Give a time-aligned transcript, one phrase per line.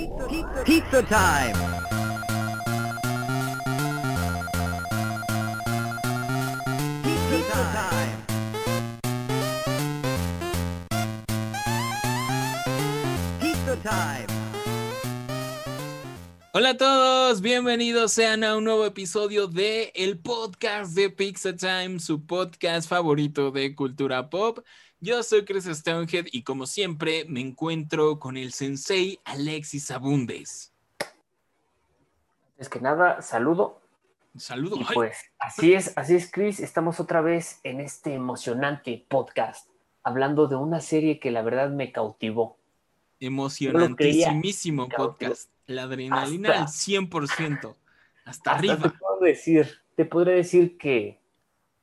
[0.00, 1.52] Pizza time.
[7.04, 8.16] Pizza time.
[13.42, 14.26] Pizza time.
[16.52, 22.00] Hola a todos, bienvenidos sean a un nuevo episodio de el podcast de Pizza Time,
[22.00, 24.60] su podcast favorito de cultura pop.
[25.00, 30.72] Yo soy Chris Stonehead y como siempre me encuentro con el sensei Alexis Abundes.
[32.58, 33.80] Es que nada, saludo.
[34.36, 34.76] Saludo.
[34.76, 36.60] Y pues así es, así es, Chris.
[36.60, 39.68] Estamos otra vez en este emocionante podcast,
[40.02, 42.58] hablando de una serie que la verdad me cautivó.
[43.18, 45.50] emocionantísimo podcast.
[45.66, 47.56] La adrenalina al Hasta- 100%.
[47.58, 47.76] Hasta
[48.24, 48.76] Hasta arriba.
[48.76, 51.18] te puedo decir, te podré decir que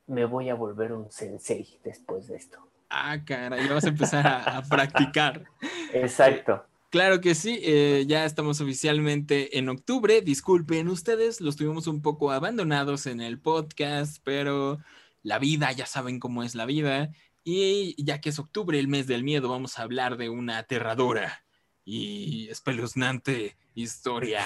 [0.06, 2.67] me voy a volver un sensei después de esto.
[2.90, 5.44] Ah, cara, ya vas a empezar a, a practicar.
[5.94, 6.66] Exacto.
[6.90, 10.22] Claro que sí, eh, ya estamos oficialmente en octubre.
[10.22, 14.80] Disculpen ustedes, los tuvimos un poco abandonados en el podcast, pero
[15.22, 17.10] la vida, ya saben cómo es la vida.
[17.44, 21.44] Y ya que es octubre, el mes del miedo, vamos a hablar de una aterradora
[21.84, 24.46] y espeluznante historia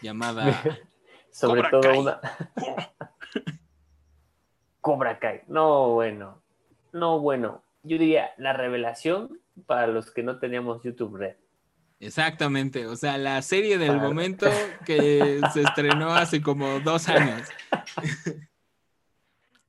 [0.00, 0.62] llamada...
[1.30, 1.98] Sobre Cobra todo Kai.
[1.98, 2.20] una
[4.80, 5.42] Cobra Kai.
[5.48, 6.40] No, bueno.
[6.96, 7.62] No, bueno.
[7.82, 11.36] Yo diría la revelación para los que no teníamos YouTube Red.
[12.00, 14.46] Exactamente, o sea, la serie del Para- momento
[14.84, 17.48] que se estrenó hace como dos años.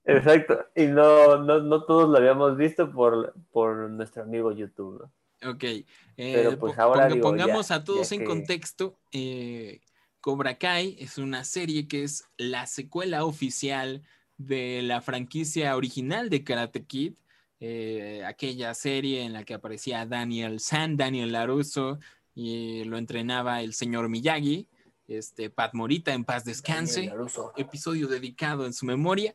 [0.06, 0.66] Exacto.
[0.76, 5.02] Y no, no, no todos lo habíamos visto por, por nuestro amigo YouTube.
[5.42, 5.52] ¿no?
[5.52, 5.86] Ok, eh,
[6.18, 8.98] Pero, pues, ahora ponga- digo, pongamos ya- a todos en que- contexto.
[9.12, 9.82] eh,
[10.22, 14.04] Cobra Kai es una serie que es la secuela oficial
[14.38, 17.14] de la franquicia original de Karate Kid,
[17.60, 22.00] eh, aquella serie en la que aparecía Daniel San, Daniel LaRusso,
[22.36, 24.68] y lo entrenaba el señor Miyagi,
[25.08, 27.12] este, Pat Morita, en paz descanse
[27.56, 29.34] episodio dedicado en su memoria.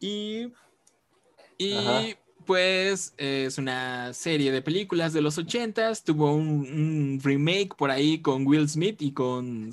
[0.00, 0.48] Y,
[1.58, 2.02] y Ajá.
[2.46, 6.02] pues es una serie de películas de los ochentas.
[6.02, 9.70] Tuvo un, un remake por ahí con Will Smith y con,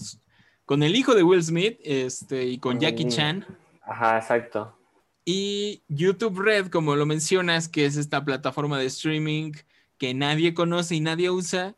[0.66, 3.08] con el hijo de Will Smith este, y con Jackie.
[3.08, 3.46] Chan.
[3.88, 4.78] Ajá, exacto.
[5.26, 9.54] Y YouTube Red, como lo mencionas, que es esta plataforma de streaming
[9.98, 11.76] que nadie conoce y nadie usa,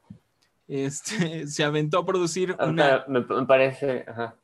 [0.67, 4.05] este, se aventó a producir una, Ahorita me, me parece.
[4.07, 4.35] Ajá.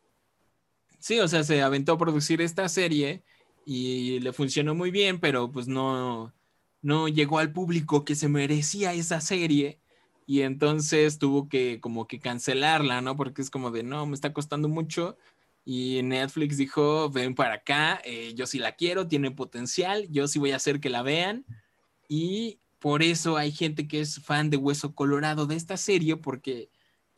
[0.99, 3.23] Sí, o sea, se aventó a producir esta serie
[3.65, 6.33] y le funcionó muy bien, pero pues no,
[6.81, 9.79] no llegó al público que se merecía esa serie
[10.27, 13.15] y entonces tuvo que como que cancelarla, ¿no?
[13.15, 15.17] Porque es como de, no, me está costando mucho
[15.65, 20.37] y Netflix dijo, ven para acá, eh, yo sí la quiero, tiene potencial, yo sí
[20.37, 21.43] voy a hacer que la vean
[22.07, 26.69] y por eso hay gente que es fan de Hueso Colorado de esta serie porque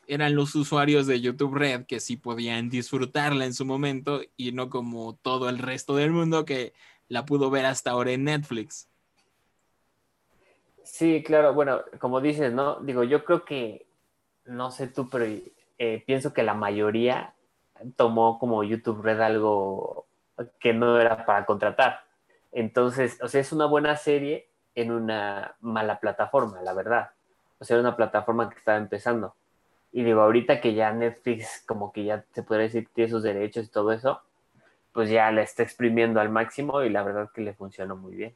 [0.08, 4.70] eran los usuarios de YouTube Red que sí podían disfrutarla en su momento y no
[4.70, 6.74] como todo el resto del mundo que
[7.10, 8.88] la pudo ver hasta ahora en Netflix.
[10.84, 11.54] Sí, claro.
[11.54, 12.80] Bueno, como dices, ¿no?
[12.80, 13.86] Digo, yo creo que,
[14.46, 15.26] no sé tú, pero
[15.78, 17.34] eh, pienso que la mayoría
[17.96, 20.06] tomó como YouTube Red algo
[20.60, 22.02] que no era para contratar.
[22.52, 27.12] Entonces, o sea, es una buena serie en una mala plataforma, la verdad.
[27.60, 29.36] O sea, era una plataforma que estaba empezando.
[29.92, 33.24] Y digo, ahorita que ya Netflix como que ya se podría decir que tiene sus
[33.24, 34.22] derechos y todo eso,
[34.94, 38.36] pues ya la está exprimiendo al máximo y la verdad que le funcionó muy bien.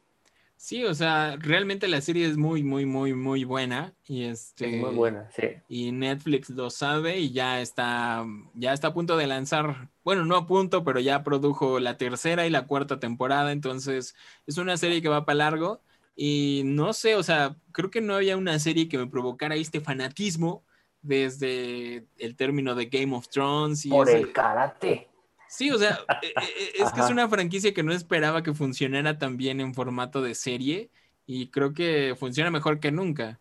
[0.64, 4.80] Sí, o sea, realmente la serie es muy, muy, muy, muy buena y este Es
[4.80, 5.48] muy buena, sí.
[5.68, 8.24] y Netflix lo sabe y ya está,
[8.54, 12.46] ya está a punto de lanzar, bueno, no a punto, pero ya produjo la tercera
[12.46, 14.14] y la cuarta temporada, entonces
[14.46, 15.82] es una serie que va para largo
[16.16, 19.82] y no sé, o sea, creo que no había una serie que me provocara este
[19.82, 20.64] fanatismo
[21.02, 25.08] desde el término de Game of Thrones y Por ese- el karate.
[25.52, 29.18] Sí, o sea, e- e- es que es una franquicia que no esperaba que funcionara
[29.18, 30.92] tan bien en formato de serie
[31.26, 33.38] y creo que funciona mejor que nunca.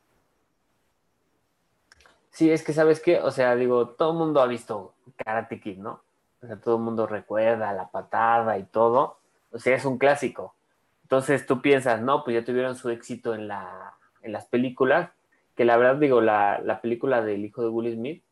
[2.32, 4.92] Sí, es que sabes qué, o sea, digo, todo el mundo ha visto
[5.24, 6.02] Karate Kid, ¿no?
[6.42, 9.18] O sea, todo el mundo recuerda la patada y todo.
[9.52, 10.56] O sea, es un clásico.
[11.04, 15.10] Entonces tú piensas, no, pues ya tuvieron su éxito en, la, en las películas,
[15.54, 18.24] que la verdad digo, la, la película del hijo de Will Smith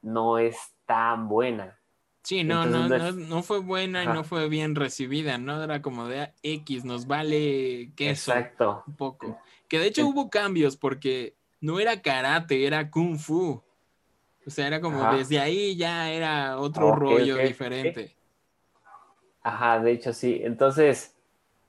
[0.00, 1.78] no es tan buena.
[2.22, 5.62] Sí, no, no, Entonces, no, no fue buena y no fue bien recibida, ¿no?
[5.62, 8.84] Era como de "Ah, X, nos vale queso Exacto.
[8.86, 9.40] un poco.
[9.68, 13.62] Que de hecho hubo cambios porque no era karate, era kung fu.
[14.46, 15.16] O sea, era como Ajá.
[15.16, 18.16] desde ahí ya era otro rollo diferente.
[19.42, 20.40] Ajá, de hecho sí.
[20.44, 21.16] Entonces,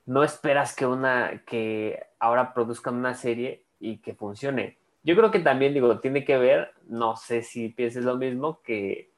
[0.06, 4.78] no esperas que una, que ahora produzcan una serie y que funcione.
[5.02, 9.10] Yo creo que también, digo, tiene que ver, no sé si pienses lo mismo, que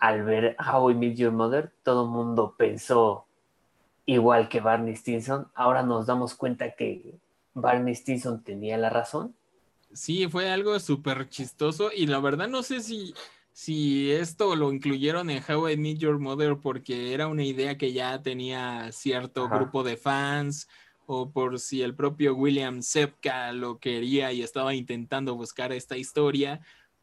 [0.00, 3.26] al ver How I Met Your Mother, todo el mundo pensó
[4.06, 5.46] igual que Barney Stinson.
[5.54, 7.14] Ahora nos damos cuenta que
[7.54, 9.34] Barney Stinson tenía la razón.
[9.92, 13.12] Sí, fue algo súper chistoso y la verdad no sé si,
[13.52, 17.92] si esto lo incluyeron en How I Met Your Mother porque era una idea que
[17.92, 20.68] ya tenía cierto grupo de fans
[21.06, 26.60] o por si el propio William Sepka lo quería y estaba intentando buscar esta historia.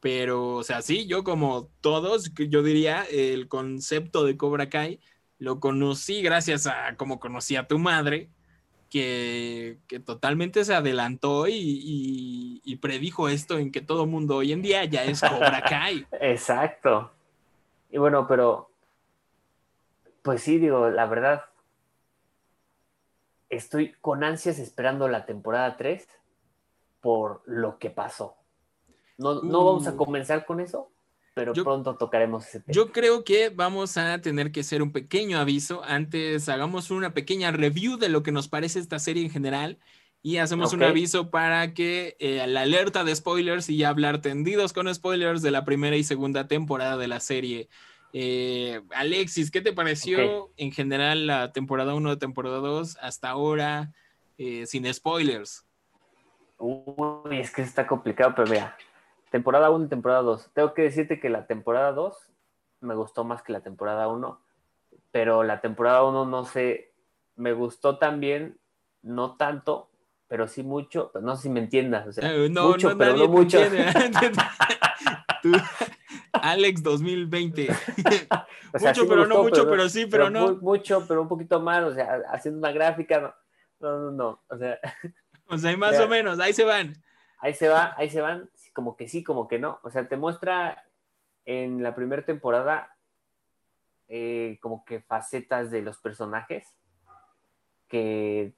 [0.10, 5.02] Pero, o sea, sí, yo como todos, yo diría, el concepto de Cobra Kai
[5.38, 8.30] lo conocí gracias a como conocí a tu madre,
[8.90, 14.86] que, totalmente se adelantó y, y, predijo esto en que todo mundo hoy en día
[14.86, 16.08] ya es Cobra Kai.
[16.22, 17.12] Exacto.
[17.92, 18.72] Y bueno, pero,
[20.22, 21.44] pues sí, digo, la verdad,
[23.50, 26.08] estoy con ansias esperando la temporada 3
[27.02, 28.38] por lo que pasó.
[29.18, 29.98] No, no vamos a uh.
[29.98, 30.90] comenzar con eso,
[31.34, 32.74] pero pronto tocaremos ese tema.
[32.74, 35.84] Yo creo que vamos a tener que hacer un pequeño aviso.
[35.84, 39.80] Antes hagamos una pequeña review de lo que nos parece esta serie en general
[40.22, 44.74] y hacemos un aviso para que eh, la alerta de spoilers y ya hablar tendidos
[44.74, 47.70] con spoilers de la primera y segunda temporada de la serie.
[48.14, 53.94] Eh, Alexis, ¿qué te pareció en general la temporada 1 de temporada 2 hasta ahora,
[54.38, 55.66] eh, sin spoilers?
[56.58, 58.76] Uy, es que está complicado, pero mira,
[59.32, 60.52] temporada 1 y temporada 2.
[60.54, 62.32] Tengo que decirte que la temporada 2
[62.82, 64.40] me gustó más que la temporada 1,
[65.12, 66.94] pero la temporada 1 no sé,
[67.36, 68.60] me gustó también,
[69.02, 69.90] no tanto,
[70.28, 73.60] pero sí mucho, no sé si me entiendas, o sea, eh, mucho, pero no mucho.
[76.34, 77.68] Alex 2020.
[78.80, 80.56] mucho, pero no mucho, pero, sí, pero, no.
[80.58, 83.36] mucho, pero un poquito más, o sea, haciendo una gráfica,
[83.80, 84.78] no, no, no, o sea.
[85.48, 86.94] O sea, más o, menos, ahí se van.
[87.40, 89.80] Ahí se va, ahí se van, como que sí, como que no.
[89.82, 90.86] O sea, te muestra
[91.46, 92.96] en la primera temporada
[94.08, 96.78] eh, como que facetas de los personajes
[97.88, 98.54] que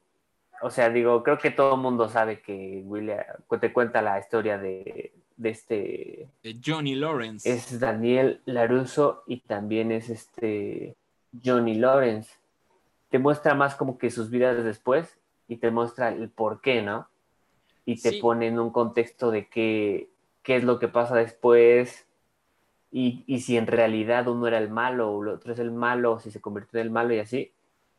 [0.61, 3.23] o sea, digo, creo que todo el mundo sabe que William
[3.61, 6.29] te cuenta la historia de, de este...
[6.43, 7.49] De Johnny Lawrence.
[7.49, 10.97] Es Daniel Laruso y también es este
[11.43, 12.31] Johnny Lawrence.
[13.09, 15.17] Te muestra más como que sus vidas después
[15.47, 17.07] y te muestra el por qué, ¿no?
[17.91, 20.09] Y te pone en un contexto de qué,
[20.43, 22.05] qué es lo que pasa después
[22.91, 26.13] y, y, si en realidad uno era el malo o el otro es el malo,
[26.13, 27.51] o si se convirtió en el malo y así.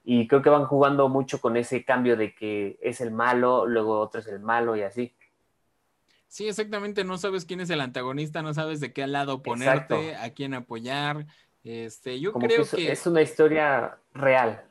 [0.05, 4.01] Y creo que van jugando mucho con ese cambio de que es el malo, luego
[4.01, 5.15] otro es el malo y así.
[6.27, 10.31] Sí, exactamente, no sabes quién es el antagonista, no sabes de qué lado ponerte, a
[10.31, 11.27] quién apoyar.
[11.63, 14.65] Este, yo creo que, es, una historia real.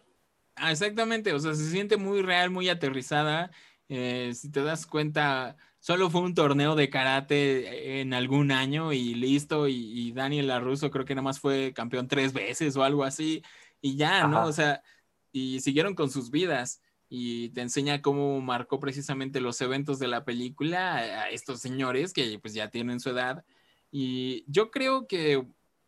[0.55, 3.51] Ah, exactamente, o sea, se siente muy real, muy aterrizada.
[3.89, 9.15] Eh, si te das cuenta, solo fue un torneo de karate en algún año y
[9.15, 9.67] listo.
[9.67, 13.43] Y, y Daniel LaRusso creo que nada más fue campeón tres veces o algo así.
[13.81, 14.45] Y ya, ¿no?
[14.45, 14.81] O sea,
[15.31, 20.23] y siguieron con sus vidas y te enseña cómo marcó precisamente los eventos de la
[20.23, 23.43] película a estos señores que pues ya tienen su edad.
[23.91, 25.43] Y yo creo que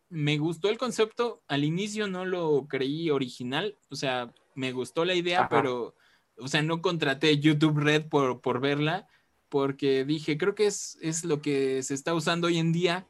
[0.10, 5.14] me gustó el concepto, al inicio no lo creí original, o sea, me gustó la
[5.14, 5.96] idea, pero,
[6.42, 9.08] o sea, no contraté YouTube Red por, por verla,
[9.50, 13.06] porque dije, creo que es, es lo que se está usando hoy en día,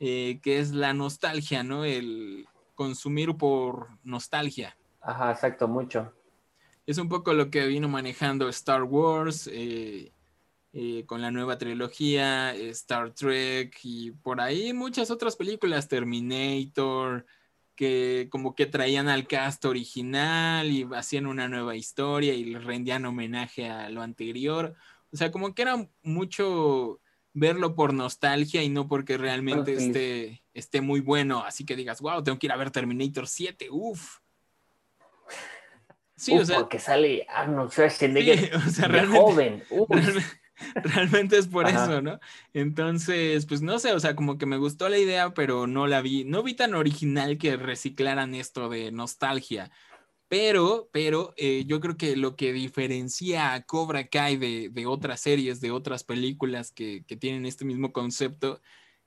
[0.00, 1.84] eh, que es la nostalgia, ¿no?
[1.84, 4.76] El consumir por nostalgia.
[5.00, 6.12] Ajá, exacto, mucho
[6.86, 10.12] es un poco lo que vino manejando Star Wars eh,
[10.72, 17.26] eh, con la nueva trilogía, Star Trek y por ahí muchas otras películas, Terminator,
[17.76, 23.04] que como que traían al cast original y hacían una nueva historia y le rendían
[23.04, 24.74] homenaje a lo anterior.
[25.12, 27.00] O sea, como que era mucho
[27.32, 31.44] verlo por nostalgia y no porque realmente esté, esté muy bueno.
[31.44, 34.18] Así que digas, wow, tengo que ir a ver Terminator 7, uff.
[36.16, 36.60] Sí, o sea.
[36.60, 39.62] Porque sale Arnold Schwarzenegger o sea, joven.
[39.70, 40.24] Realmente,
[41.32, 42.18] es por eso, ¿no?
[42.54, 46.00] Entonces, pues no sé, o sea, como que me gustó la idea, pero no la
[46.00, 49.70] vi, no vi tan original que reciclaran esto de nostalgia.
[50.28, 55.20] Pero, pero eh, yo creo que lo que diferencia a Cobra Kai de, de otras
[55.20, 58.60] series, de otras películas que, que, tienen este mismo concepto,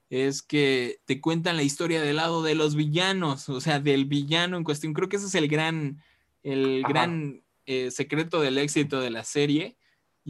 [0.10, 4.58] es que te cuentan la historia del lado de los villanos, o sea, del villano
[4.58, 4.94] en cuestión.
[4.94, 6.02] Creo que ese es el gran,
[6.42, 9.78] el gran eh, secreto del éxito de la serie,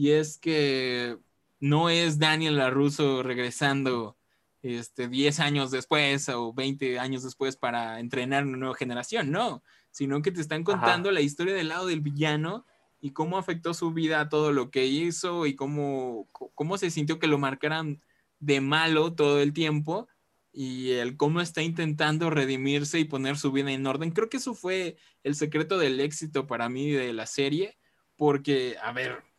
[0.00, 1.18] y es que
[1.60, 4.16] no es Daniel LaRusso regresando
[4.62, 10.22] este, 10 años después o 20 años después para entrenar una nueva generación, no, sino
[10.22, 12.64] que te están contando la historia del lado del villano
[12.98, 17.26] y cómo afectó su vida todo lo que hizo y cómo, cómo se sintió que
[17.26, 18.00] lo marcaran
[18.38, 20.08] de malo todo el tiempo
[20.50, 24.12] y el cómo está intentando redimirse y poner su vida en orden.
[24.12, 27.76] Creo que eso fue el secreto del éxito para mí de la serie,
[28.16, 29.29] porque, a ver,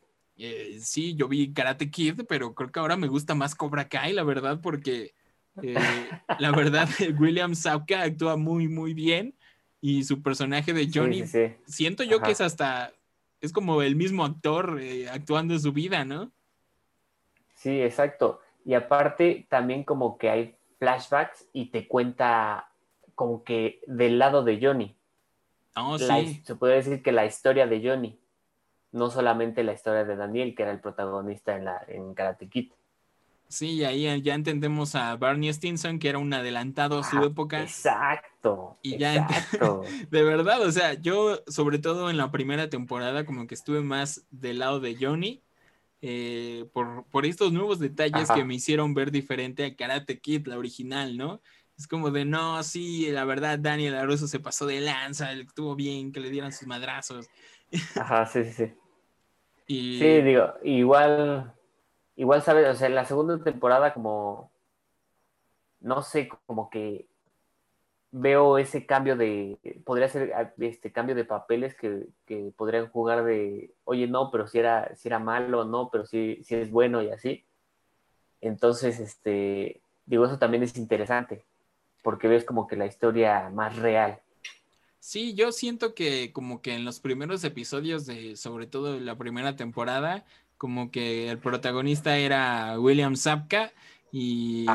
[0.43, 4.11] eh, sí, yo vi Karate Kid, pero creo que ahora me gusta más Cobra Kai,
[4.11, 5.13] la verdad, porque
[5.61, 5.75] eh,
[6.39, 6.87] la verdad,
[7.19, 9.35] William Sapka actúa muy, muy bien
[9.81, 11.23] y su personaje de Johnny,
[11.67, 12.91] siento yo que es hasta,
[13.39, 16.31] es como el mismo actor eh, actuando en su vida, ¿no?
[17.53, 18.41] Sí, exacto.
[18.65, 22.71] Y aparte, también como que hay flashbacks y te cuenta
[23.13, 24.95] como que del lado de Johnny.
[25.75, 26.41] Oh, sí.
[26.43, 28.19] Se puede decir que la historia de Johnny,
[28.91, 32.71] no solamente la historia de Daniel, que era el protagonista en, la, en Karate Kid.
[33.47, 37.61] Sí, ahí ya entendemos a Barney Stinson, que era un adelantado a su ah, época.
[37.61, 38.77] Exacto.
[38.81, 39.81] Y ya exacto.
[40.09, 44.25] de verdad, o sea, yo sobre todo en la primera temporada como que estuve más
[44.31, 45.43] del lado de Johnny
[46.01, 50.57] eh, por, por, estos nuevos detalles que me hicieron ver diferente a Karate Kid, la
[50.57, 51.41] original, ¿no?
[51.77, 56.11] Es como de, no, sí, la verdad, Daniel Aruso se pasó de lanza, estuvo bien
[56.11, 57.27] que le dieran sus madrazos.
[57.95, 58.73] Ajá, sí, sí, sí.
[59.71, 61.53] Sí, digo, igual,
[62.15, 62.67] igual, ¿sabes?
[62.67, 64.51] O sea, en la segunda temporada como,
[65.79, 67.07] no sé, como que
[68.11, 73.23] veo ese cambio de, podría ser ah, este cambio de papeles que, que, podrían jugar
[73.23, 77.01] de, oye, no, pero si era, si era malo, no, pero si, si es bueno
[77.01, 77.45] y así.
[78.41, 81.45] Entonces, este, digo, eso también es interesante,
[82.03, 84.19] porque ves como que la historia más real.
[85.01, 89.55] Sí, yo siento que como que en los primeros episodios de, sobre todo la primera
[89.55, 90.25] temporada,
[90.59, 93.71] como que el protagonista era William Zapka
[94.11, 94.67] y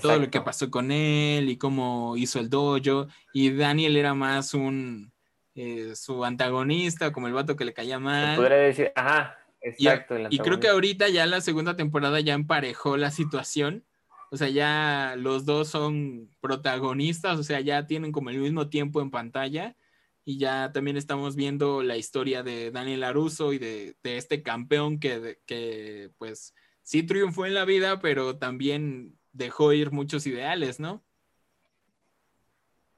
[0.00, 3.08] todo lo que pasó con él y cómo hizo el dojo.
[3.34, 5.12] Y Daniel era más un
[5.54, 8.34] eh, su antagonista, como el vato que le caía mal.
[8.36, 10.16] podría decir, ajá, exacto.
[10.30, 13.84] Y, creo que ahorita ya la segunda temporada ya emparejó la situación.
[14.30, 19.00] O sea, ya los dos son protagonistas, o sea, ya tienen como el mismo tiempo
[19.00, 19.76] en pantalla.
[20.24, 24.98] Y ya también estamos viendo la historia de Daniel Aruso y de, de este campeón
[24.98, 26.52] que, que pues
[26.82, 31.04] sí triunfó en la vida, pero también dejó ir muchos ideales, ¿no?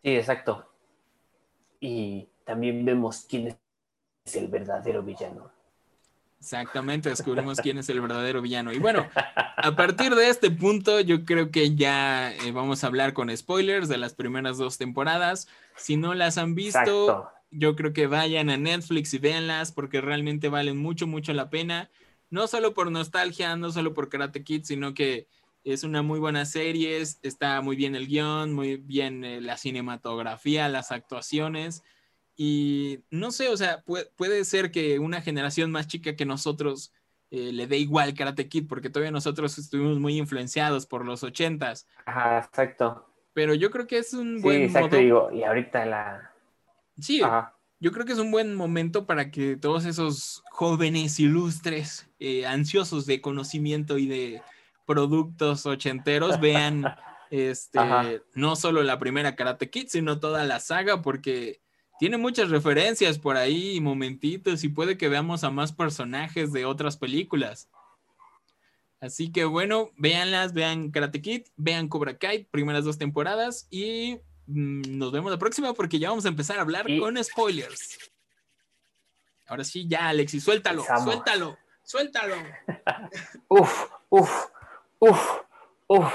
[0.02, 0.72] Sí, exacto.
[1.80, 3.48] Y también vemos quién
[4.24, 5.52] es el verdadero villano.
[6.40, 8.72] Exactamente, descubrimos quién es el verdadero villano.
[8.72, 9.08] Y bueno,
[9.56, 13.88] a partir de este punto, yo creo que ya eh, vamos a hablar con spoilers
[13.88, 15.48] de las primeras dos temporadas.
[15.76, 20.48] Si no las han visto, yo creo que vayan a Netflix y véanlas porque realmente
[20.48, 21.90] valen mucho, mucho la pena
[22.30, 25.28] no solo por nostalgia, no solo por Karate Kid, sino que
[25.64, 30.68] es una muy buena serie, está muy bien el guion, muy bien eh, la cinematografía,
[30.68, 31.82] las actuaciones.
[32.38, 36.94] Y no sé, o sea, puede, ser que una generación más chica que nosotros
[37.30, 41.86] eh, le dé igual Karate Kid, porque todavía nosotros estuvimos muy influenciados por los ochentas.
[42.06, 43.12] Ajá, exacto.
[43.34, 46.32] Pero yo creo que es un sí, buen exacto, digo, y ahorita la...
[46.98, 52.10] Sí, Ajá yo creo que es un buen momento para que todos esos jóvenes ilustres,
[52.18, 54.42] eh, ansiosos de conocimiento y de
[54.84, 56.84] productos ochenteros, vean
[57.30, 57.78] este,
[58.34, 61.60] no solo la primera Karate Kid, sino toda la saga, porque
[61.98, 66.96] tiene muchas referencias por ahí momentitos, y puede que veamos a más personajes de otras
[66.96, 67.68] películas.
[69.00, 74.96] Así que bueno, véanlas, vean Karate Kid, vean Cobra Kai, primeras dos temporadas, y Mm,
[74.98, 77.98] nos vemos la próxima porque ya vamos a empezar a hablar con spoilers.
[79.46, 82.34] Ahora sí, ya, Alexis, suéltalo, suéltalo, suéltalo.
[83.48, 84.46] uf, uf,
[84.98, 85.40] uf,
[85.86, 86.12] uf.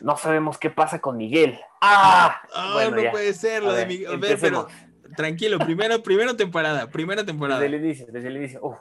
[0.00, 1.58] No sabemos qué pasa con Miguel.
[1.80, 2.42] ¡Ah!
[2.90, 4.18] no puede ser lo de Miguel.
[4.18, 4.66] Ver, pero
[5.16, 7.60] tranquilo, primero, primera temporada, primera temporada.
[7.60, 8.60] Desde el inicio, desde el inicio.
[8.62, 8.78] Uf,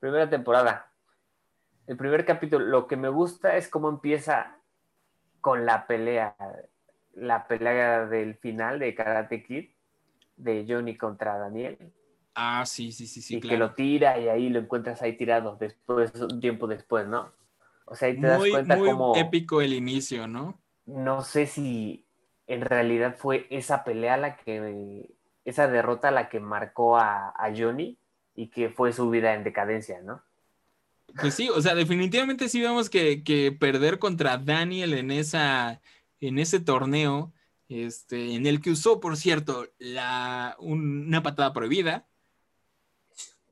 [0.00, 0.92] primera temporada.
[1.86, 4.58] El primer capítulo, lo que me gusta es cómo empieza
[5.40, 6.36] con la pelea,
[7.14, 9.70] la pelea del final de Karate Kid,
[10.36, 11.92] de Johnny contra Daniel.
[12.34, 13.36] Ah, sí, sí, sí, sí.
[13.36, 17.32] Y que lo tira y ahí lo encuentras ahí tirado después, un tiempo después, ¿no?
[17.86, 20.60] O sea, ahí te das cuenta muy épico el inicio, ¿no?
[20.86, 22.06] No sé si
[22.50, 25.08] en realidad fue esa pelea la que,
[25.44, 27.96] esa derrota la que marcó a, a Johnny
[28.34, 30.22] y que fue su vida en decadencia, ¿no?
[31.18, 35.80] Pues sí, o sea, definitivamente sí vemos que, perder contra Daniel en, esa,
[36.20, 37.32] en ese torneo,
[37.68, 42.06] este, en el que usó, por cierto, la, una patada prohibida.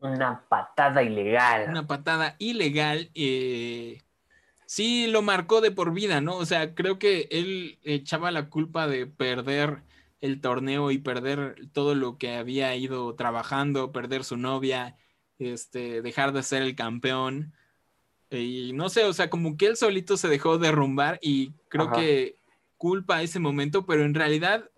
[0.01, 1.69] Una patada ilegal.
[1.69, 3.11] Una patada ilegal.
[3.15, 4.01] Eh,
[4.69, 6.37] sí lo marcó de por vida, ¿no?
[6.37, 9.83] O sea, creo que él echaba la culpa de perder
[10.21, 14.95] el torneo y perder todo lo que había ido trabajando, perder su novia,
[15.39, 17.55] este, dejar de ser el campeón.
[18.31, 22.37] Y no sé, o sea, como que él solito se dejó derrumbar y creo que
[22.77, 24.69] culpa ese momento, pero en realidad,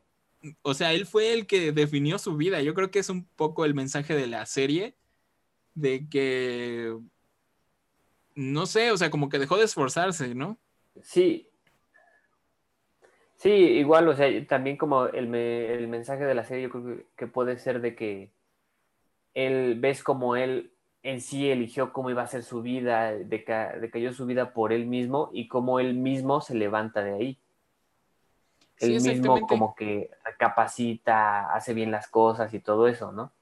[0.63, 2.63] o sea, él fue el que definió su vida.
[2.63, 4.95] Yo creo que es un poco el mensaje de la serie,
[5.75, 6.97] de que,
[8.41, 10.59] no sé, o sea, como que dejó de esforzarse, ¿no?
[11.03, 11.47] Sí.
[13.37, 17.59] Sí, igual, o sea, también como el, mensaje de la serie, yo creo que puede
[17.59, 18.31] ser de que
[19.35, 24.27] él, ves como él en sí eligió cómo iba a ser su vida, decayó su
[24.27, 27.39] vida por él mismo y cómo él mismo se levanta de ahí.
[28.79, 33.33] él mismo como que recapacita, hace bien las cosas y todo eso, ¿no?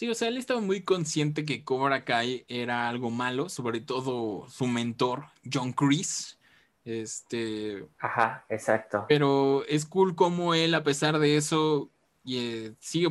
[0.00, 4.48] Sí, o sea, él estaba muy consciente que Cobra Kai era algo malo, sobre todo
[4.48, 6.38] su mentor, John Chris.
[6.86, 7.84] Este.
[7.98, 9.04] Ajá, exacto.
[9.10, 11.90] Pero es cool como él, a pesar de eso,
[12.26, 13.10] eh, sigue,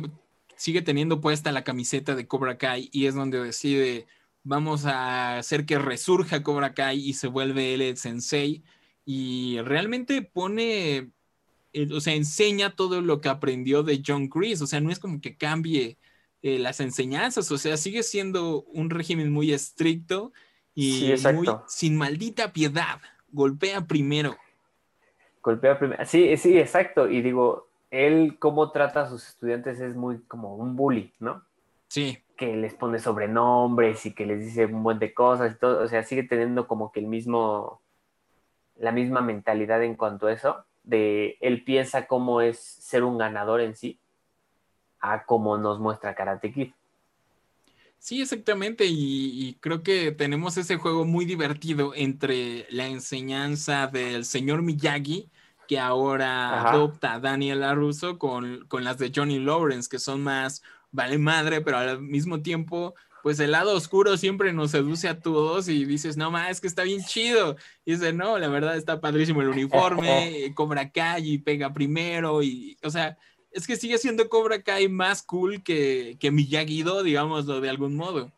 [0.56, 4.08] sigue teniendo puesta la camiseta de Cobra Kai y es donde decide,
[4.42, 8.64] vamos a hacer que resurja Cobra Kai y se vuelve él el sensei.
[9.04, 11.12] Y realmente pone,
[11.72, 14.60] eh, o sea, enseña todo lo que aprendió de John Chris.
[14.60, 15.96] O sea, no es como que cambie
[16.42, 20.32] eh, las enseñanzas, o sea, sigue siendo un régimen muy estricto
[20.74, 23.00] y muy sin maldita piedad.
[23.30, 24.36] Golpea primero.
[25.42, 26.02] Golpea primero.
[26.06, 27.10] Sí, sí, exacto.
[27.10, 31.44] Y digo, él cómo trata a sus estudiantes es muy como un bully, ¿no?
[31.88, 32.18] Sí.
[32.36, 35.82] Que les pone sobrenombres y que les dice un buen de cosas y todo.
[35.82, 37.82] O sea, sigue teniendo como que el mismo,
[38.76, 40.64] la misma mentalidad en cuanto a eso.
[40.84, 44.00] De él piensa cómo es ser un ganador en sí
[45.00, 46.70] a como nos muestra Karate Kid.
[47.98, 54.62] Sí, exactamente, y, creo que tenemos ese juego muy divertido entre la enseñanza del señor
[54.62, 55.28] Miyagi,
[55.68, 60.62] que ahora adopta a Daniel LaRusso, con, con las de Johnny Lawrence, que son más
[60.92, 65.68] vale madre, pero al mismo tiempo, pues el lado oscuro siempre nos seduce a todos
[65.68, 67.56] y dices, no más, es que está bien chido.
[67.84, 72.76] Y dice, no, la verdad está padrísimo el uniforme, Cobra Kai y pega primero, y,
[72.82, 73.18] o sea,
[73.52, 78.32] es que sigue siendo Cobra Kai más cool que, que Miyagi-Do, digámoslo de algún modo.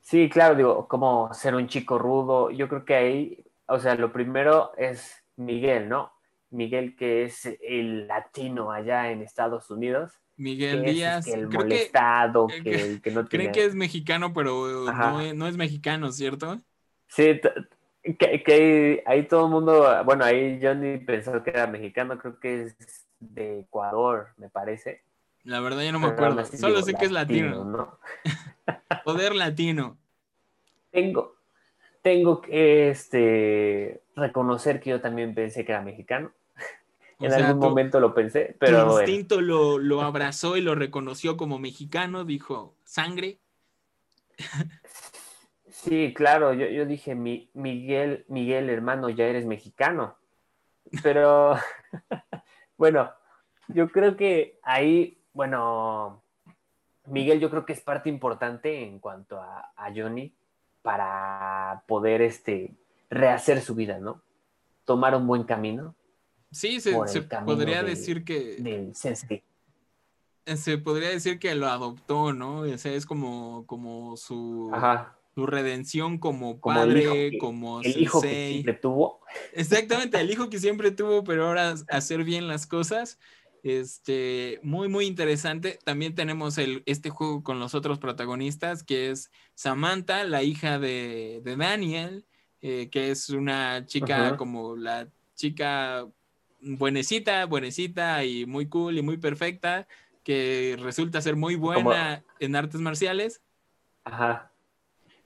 [0.00, 4.12] Sí, claro, digo, como ser un chico rudo, yo creo que ahí, o sea, lo
[4.12, 6.12] primero es Miguel, ¿no?
[6.50, 10.12] Miguel que es el latino allá en Estados Unidos.
[10.36, 11.26] Miguel Díaz.
[11.28, 13.44] el molestado, que, el que no tiene...
[13.44, 16.60] Creen que es mexicano, pero no, no, es mexicano, ¿cierto?
[17.06, 17.40] Sí,
[18.02, 23.06] que, ahí todo el mundo, bueno, ahí Johnny pensó que era mexicano, creo que es
[23.20, 25.02] de Ecuador, me parece.
[25.44, 27.64] La verdad yo no me acuerdo, solo sé que es latino.
[27.64, 27.98] ¿no?
[29.04, 29.98] Poder latino.
[30.90, 31.36] Tengo,
[32.02, 36.32] tengo que este, reconocer que yo también pensé que era mexicano.
[37.20, 38.86] en algún momento lo pensé, pero...
[38.86, 43.38] Tu instinto lo, lo abrazó y lo reconoció como mexicano, dijo, sangre.
[45.82, 50.16] Sí, claro, yo, yo dije, Mi, Miguel, Miguel, hermano, ya eres mexicano.
[51.02, 51.56] Pero,
[52.78, 53.10] bueno,
[53.66, 56.22] yo creo que ahí, bueno,
[57.06, 60.32] Miguel yo creo que es parte importante en cuanto a, Johnny
[60.82, 62.76] para poder este,
[63.10, 64.22] rehacer su vida, ¿no?
[64.84, 65.96] Tomar un buen camino.
[66.52, 66.92] Sí, se,
[67.44, 68.56] podría decir que...
[68.60, 68.94] Del
[70.56, 72.60] Se podría decir que lo adoptó, ¿no?
[72.60, 74.70] O sea, es como, como su...
[74.72, 79.20] Ajá su redención como padre, como el hijo que siempre tuvo.
[79.54, 83.18] Exactamente, el hijo que siempre tuvo, pero ahora hacer bien las cosas.
[83.62, 85.78] Este, muy, muy interesante.
[85.84, 91.40] También tenemos el, este juego con los otros protagonistas, que es Samantha, la hija de,
[91.44, 92.26] Daniel,
[92.60, 96.06] eh, que es una chica como la chica
[96.60, 99.86] buenecita, buenecita y muy cool y muy perfecta,
[100.24, 103.42] que resulta ser muy buena en artes marciales.
[104.04, 104.51] Ajá.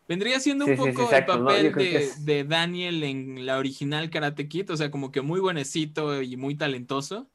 [0.09, 1.75] Vendría siendo un poco el papel
[2.19, 6.55] de, Daniel en la original Karate Kid, o sea, como que muy buenecito y muy
[6.55, 7.27] talentoso.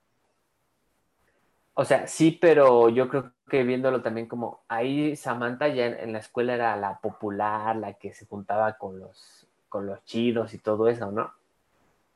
[1.74, 6.20] O sea, sí, pero yo creo que viéndolo también como ahí Samantha ya en, la
[6.20, 10.88] escuela era la popular, la que se juntaba con los, con los chidos y todo
[10.88, 11.34] eso, ¿no?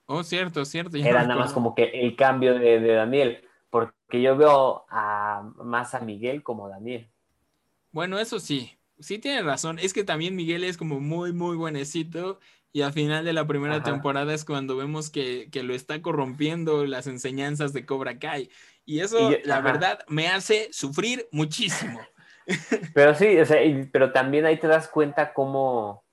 [0.06, 0.98] Oh, cierto, cierto.
[0.98, 5.96] Era nada más como que el cambio de, de Daniel, porque yo veo a, más
[5.96, 7.08] a Miguel como Daniel.
[7.92, 9.80] Bueno, eso sí, sí tiene razón.
[9.80, 12.40] Es que también Miguel es como muy, muy buenecito.
[12.72, 17.08] Y al final de la primera temporada es cuando vemos que, lo está corrompiendo las
[17.08, 18.50] enseñanzas de Cobra Kai.
[18.84, 22.02] Y eso, la verdad, me hace sufrir muchísimo.
[22.94, 23.60] Pero sí, o sea,
[23.92, 26.04] pero también ahí te das cuenta cómo,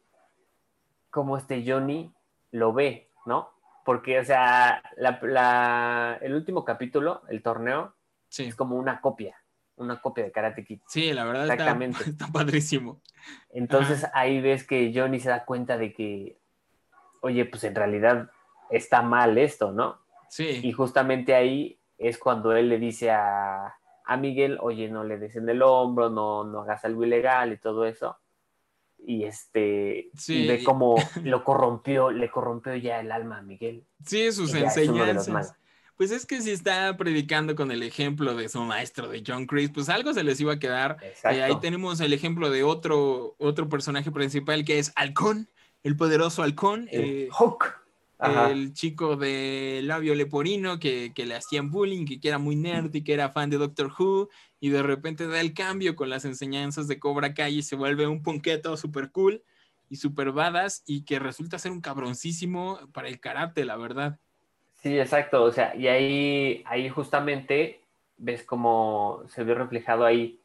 [1.10, 2.10] cómo este Johnny
[2.52, 3.52] lo ve, ¿no?
[3.84, 7.94] porque, o sea, la- la- el último capítulo, el torneo,
[8.28, 9.41] Sí, es como una copia,
[9.76, 10.80] una copia de Karate Kid.
[10.87, 12.04] sí, la verdad está, Exactamente.
[12.11, 13.00] está padrísimo.
[13.50, 16.38] Entonces ahí ves que Johnny se da cuenta de que,
[17.20, 18.30] oye, pues en realidad
[18.70, 20.00] está mal esto, ¿no?
[20.28, 25.18] Sí, Y justamente ahí es cuando él le dice a, a Miguel, oye, no le
[25.18, 28.18] des en el hombro, no, no hagas algo ilegal y todo eso.
[29.04, 30.44] Y este, Sí.
[30.44, 33.85] y ve cómo lo corrompió, le corrompió ya el alma a Miguel.
[34.04, 35.54] sí, sus enseñanzas.
[35.96, 39.70] Pues es que si está predicando con el ejemplo de su maestro, de John Chris,
[39.70, 40.96] pues algo se les iba a quedar.
[41.02, 41.38] Exacto.
[41.38, 45.48] Eh, ahí tenemos el ejemplo de otro, otro personaje principal que es Halcón,
[45.83, 47.83] el poderoso Halcón, El eh, Hulk.
[48.18, 48.52] Ajá.
[48.52, 52.94] el chico de labio leporino que, que le hacían bullying, que, que era muy nerd
[52.94, 54.28] y que era fan de Doctor Who,
[54.61, 58.07] y de repente da el cambio con las enseñanzas de Cobra Kai y se vuelve
[58.07, 59.42] un punqueto super cool
[59.92, 64.20] y super badass y que resulta ser un cabroncísimo para el karate, la verdad.
[64.82, 65.44] Sí, exacto.
[65.44, 67.80] O sea, y ahí, ahí justamente
[68.16, 70.40] ves cómo se ve reflejado ahí.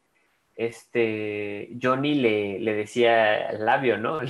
[0.54, 4.20] Este Johnny le, le decía el labio, ¿no?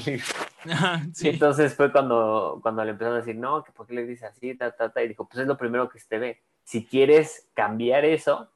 [1.14, 1.28] Sí.
[1.28, 4.72] entonces fue cuando, cuando le empezaron a decir, no, por qué le dices así, ta,
[4.72, 6.42] ta, ta, y dijo, pues es lo primero que se te ve.
[6.64, 8.50] Si quieres cambiar eso,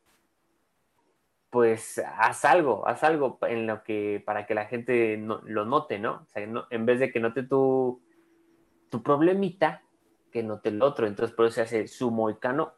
[1.49, 5.99] pues haz algo, haz algo en lo que, para que la gente no- lo note,
[5.99, 6.25] ¿no?
[6.27, 8.01] O sea, no- en vez de que note tu,
[8.91, 9.83] tu problemita,
[10.33, 11.07] que note el otro.
[11.07, 12.75] Entonces por eso se hace su moicano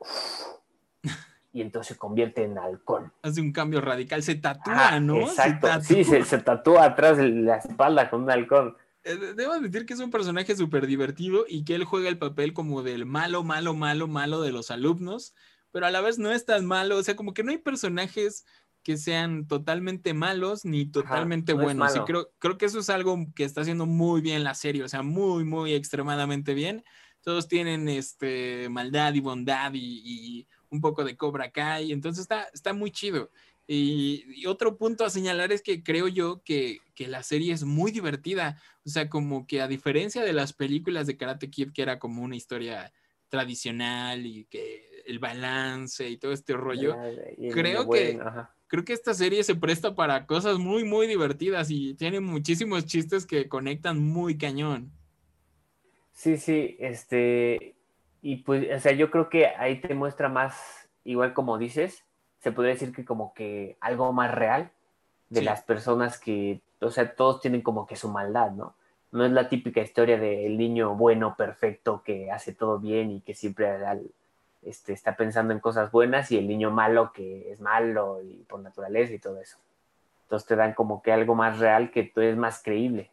[1.52, 3.12] y entonces se convierte en halcón.
[3.22, 5.14] Hace un cambio radical, se tatúa, Ah, ¿no?
[5.14, 5.68] Se Exacto.
[5.68, 5.84] tatúa.
[5.84, 8.76] Sí, se, se tatúa atrás de la espalda con un halcón.
[9.04, 12.18] Eh, de- Debo admitir que es un personaje súper divertido y que él juega el
[12.18, 15.34] papel como del malo, malo, malo, malo de los alumnos,
[15.70, 18.44] pero a la vez no es tan malo, o sea, como que no hay personajes
[18.82, 21.96] que sean totalmente malos ni totalmente no buenos.
[21.96, 24.88] Y creo, creo que eso es algo que está haciendo muy bien la serie, o
[24.88, 26.84] sea, muy, muy extremadamente bien.
[27.24, 32.44] Todos tienen este, maldad y bondad y, y un poco de Cobra Kai, entonces está,
[32.52, 33.30] está muy chido.
[33.66, 37.64] Y, y otro punto a señalar es que creo yo que, que la serie es
[37.64, 38.60] muy divertida.
[38.84, 42.22] O sea, como que a diferencia de las películas de Karate Kid, que era como
[42.22, 42.92] una historia
[43.30, 46.94] tradicional y que el balance y todo este rollo,
[47.38, 48.54] Y el creo que- ajá.
[48.66, 53.26] creo que esta serie se presta para cosas muy, muy divertidas y tiene muchísimos chistes
[53.26, 54.92] que conectan muy cañón.
[56.14, 57.74] Sí, sí, este,
[58.22, 62.04] y pues, o sea, yo creo que ahí te muestra más, igual como dices,
[62.38, 64.70] se podría decir que como que algo más real
[65.28, 65.44] de Sí.
[65.44, 68.74] las personas que, o sea, todos tienen como que su maldad, ¿no?
[69.10, 73.34] No es la típica historia del niño bueno, perfecto, que hace todo bien y que
[73.34, 73.68] siempre
[74.62, 78.60] este, está pensando en cosas buenas y el niño malo que es malo y por
[78.60, 79.58] naturaleza y todo eso.
[80.22, 83.10] Entonces te dan como que algo más real que tú es más creíble.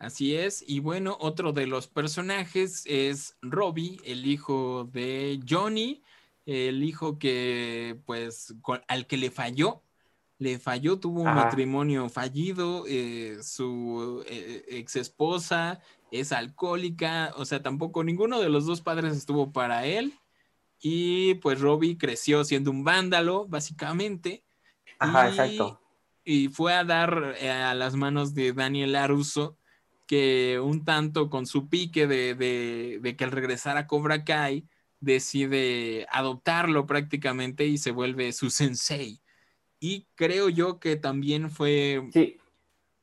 [0.00, 0.64] Así es.
[0.66, 6.02] Y bueno, otro de los personajes es Robbie, el hijo de Johnny,
[6.46, 9.82] el hijo que, pues, con- al que le falló,
[10.38, 11.44] le falló, tuvo un Ajá.
[11.44, 18.64] matrimonio fallido, eh, su eh, ex esposa es alcohólica, o sea, tampoco ninguno de los
[18.64, 20.14] dos padres estuvo para él.
[20.80, 24.44] Y pues Robbie creció siendo un vándalo, básicamente.
[24.98, 25.80] Ajá, y- exacto.
[26.24, 29.58] Y fue a dar eh, a las manos de Daniel Aruso,
[30.10, 34.66] que un tanto con su pique de, de- de que al regresar a Cobra Kai
[34.98, 39.20] decide adoptarlo prácticamente y se vuelve su sensei.
[39.78, 42.38] Y creo yo que también fue, Sí,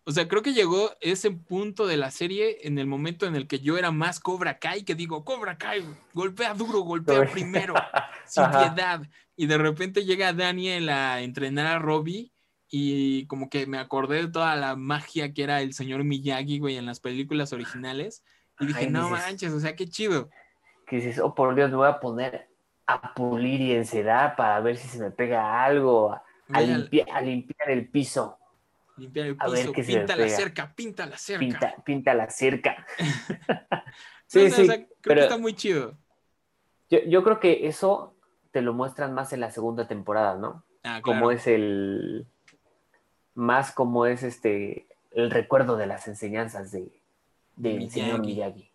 [0.03, 3.47] o sea, creo que llegó ese punto de la serie en el momento en el
[3.47, 7.73] que yo era más Cobra Kai, que digo, Cobra Kai, golpea duro, golpea primero
[8.27, 9.01] sin piedad.
[9.37, 12.33] Y de repente llega Daniel a entrenar a Robbie
[12.69, 16.77] y como que me acordé de toda la magia que era el señor Miyagi, güey,
[16.77, 18.23] en las películas originales.
[18.59, 20.29] Y dije, Ay, no dices- manches, o sea, qué chido.
[20.87, 22.49] que dices, oh por Dios, me voy a poner
[22.87, 27.07] a pulir y encerar para ver si se me pega algo, a, a a limpiar,
[27.11, 27.19] a
[27.71, 28.37] el piso,
[28.95, 31.39] limpiar el a ver piso, qué se me pinta la cerca, pinta la cerca.
[31.39, 32.85] pinta, pinta la cerca.
[34.29, 35.97] Sí, sé, o sí, sea, creo pero que está muy chido.
[36.89, 38.15] yo, yo creo que eso
[38.51, 40.63] te lo muestran más en la segunda temporada, ¿no?
[40.83, 42.27] Ah, Como es el,
[43.37, 46.91] más como es este, el recuerdo de las enseñanzas de,
[47.55, 48.33] del señor Miyagi.
[48.33, 48.71] Miyagi.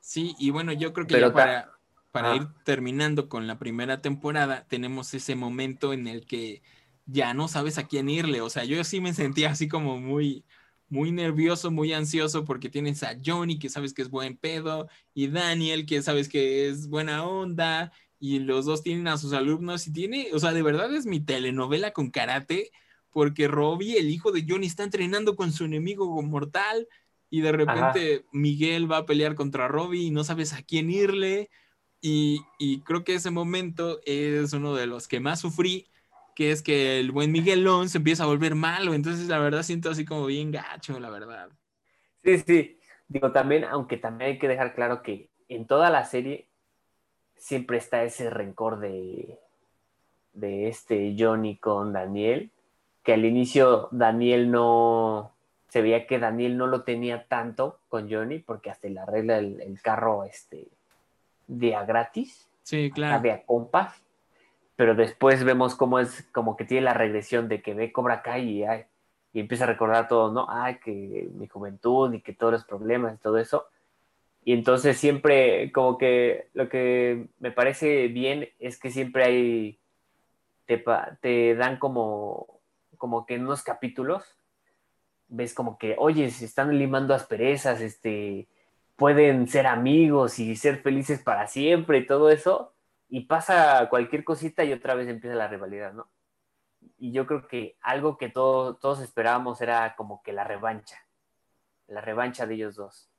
[0.00, 1.70] Sí, y bueno, yo creo que Pero ya para,
[2.12, 2.36] para Ajá.
[2.36, 6.62] ir terminando con la primera temporada, tenemos ese momento en el que
[7.04, 8.40] ya no sabes a quién irle.
[8.40, 10.44] O sea, yo sí me sentía así como muy,
[10.88, 15.28] muy nervioso, muy ansioso, porque tienes a Johnny, que sabes que es buen pedo, y
[15.28, 19.92] Daniel, que sabes que es buena onda, y los dos tienen a sus alumnos, y
[19.92, 22.70] tiene, o sea, de verdad es mi telenovela con karate,
[23.16, 26.86] porque Robbie, el hijo de Johnny, está entrenando con su enemigo mortal.
[27.30, 31.48] y de repente Miguel va a pelear contra Robbie y no sabes a quién irle.
[32.02, 35.88] Y, y, creo que ese momento es uno de los que más sufrí,
[36.34, 38.92] que es que el buen Miguelón se empieza a volver malo.
[38.92, 41.48] Entonces, la verdad, siento así como bien gacho, la verdad.
[42.22, 42.78] Sí, sí.
[43.08, 46.50] Digo, también, aunque también hay que dejar claro que en toda la serie
[47.34, 49.38] siempre está ese rencor de,
[50.34, 52.52] de este Johnny con Daniel,
[53.06, 55.30] que al inicio Daniel no,
[55.68, 59.78] se veía que Daniel no lo tenía tanto con Johnny, porque hasta le arregla el,
[59.80, 60.66] carro este,
[61.46, 62.48] día gratis.
[62.64, 63.22] Sí, claro.
[63.22, 64.02] De compas.
[64.74, 68.42] Pero después vemos cómo es, como que tiene la regresión de que ve Cobra Kai
[68.42, 68.64] y,
[69.32, 70.46] y empieza a recordar todo, ¿no?
[70.50, 73.66] Ay, que mi juventud y que todos los problemas y todo eso.
[74.44, 79.78] Y entonces siempre, como que lo que me parece bien es que siempre hay,
[80.66, 80.84] te,
[81.20, 82.55] te dan como,
[82.96, 84.38] como que en unos capítulos,
[85.28, 88.48] ves como que, oye, se están limando asperezas, este,
[88.96, 92.74] pueden ser amigos y ser felices para siempre y todo eso,
[93.08, 96.10] y pasa cualquier cosita y otra vez empieza la rivalidad, ¿no?
[96.98, 100.96] Y yo creo que algo que todos esperábamos era como que la revancha,
[101.88, 103.10] la revancha de ellos dos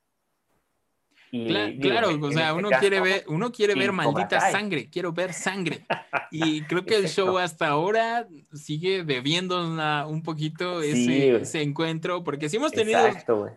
[1.32, 5.86] claro, o sea, uno, quiere ver, uno quiere ver maldita sangre, quiero ver sangre.
[6.30, 9.62] Y creo que el show hasta ahora sigue bebiendo
[10.08, 13.00] un poquito ese, encuentro, porque sí hemos tenido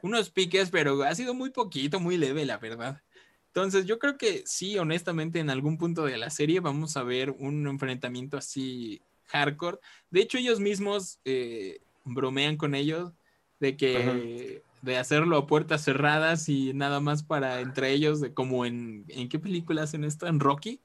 [0.02, 3.02] unos piques, pero ha sido muy poquito, muy leve, la verdad.
[3.48, 7.33] Entonces, yo creo que sí, honestamente, en algún punto de la serie vamos a ver
[7.33, 9.78] un enfrentamiento así hardcore.
[10.11, 13.12] De hecho, ellos mismos eh, bromean con ellos
[13.59, 18.64] de que de hacerlo a puertas cerradas y nada más para entre ellos, de como
[18.64, 20.26] en, ¿en qué película hacen esto?
[20.26, 20.80] ¿En Rocky?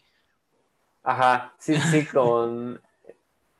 [1.04, 2.82] Ajá, sí, sí, con...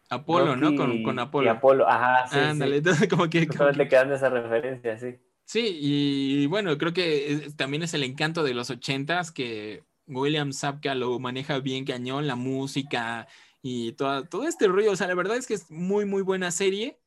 [0.10, 0.76] Apolo, ¿no?
[0.76, 1.48] Con, con Apolo.
[1.48, 2.38] Y Apolo, ajá, sí.
[2.38, 3.48] Ándale, entonces como que...
[3.48, 3.70] Como...
[3.70, 5.16] le quedan esa referencia, sí.
[5.46, 10.96] Sí, y bueno, creo que también es el encanto de los ochentas que William Sapka
[10.96, 13.28] lo maneja bien cañón, la música
[13.62, 14.92] y todo, todo este rollo.
[14.92, 17.00] O sea, la verdad es que es muy, muy buena serie.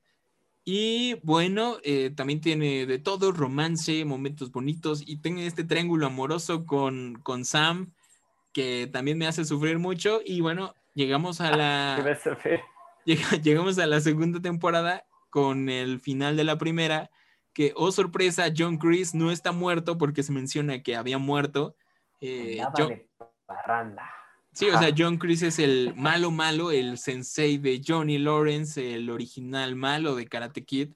[0.71, 6.67] Y bueno, eh, también tiene de todo, romance, momentos bonitos y tiene este triángulo amoroso
[6.67, 7.95] con, con Sam,
[8.53, 10.21] que también me hace sufrir mucho.
[10.23, 11.97] Y bueno, llegamos a la...
[13.43, 17.09] llegamos a la segunda temporada con el final de la primera,
[17.55, 21.77] que, oh sorpresa, John Chris no está muerto porque se menciona que había muerto.
[22.21, 22.61] Eh,
[24.59, 29.09] Sí, o sea, John Chris es el malo malo, el sensei de Johnny Lawrence, el
[29.09, 30.95] original malo de Karate Kid,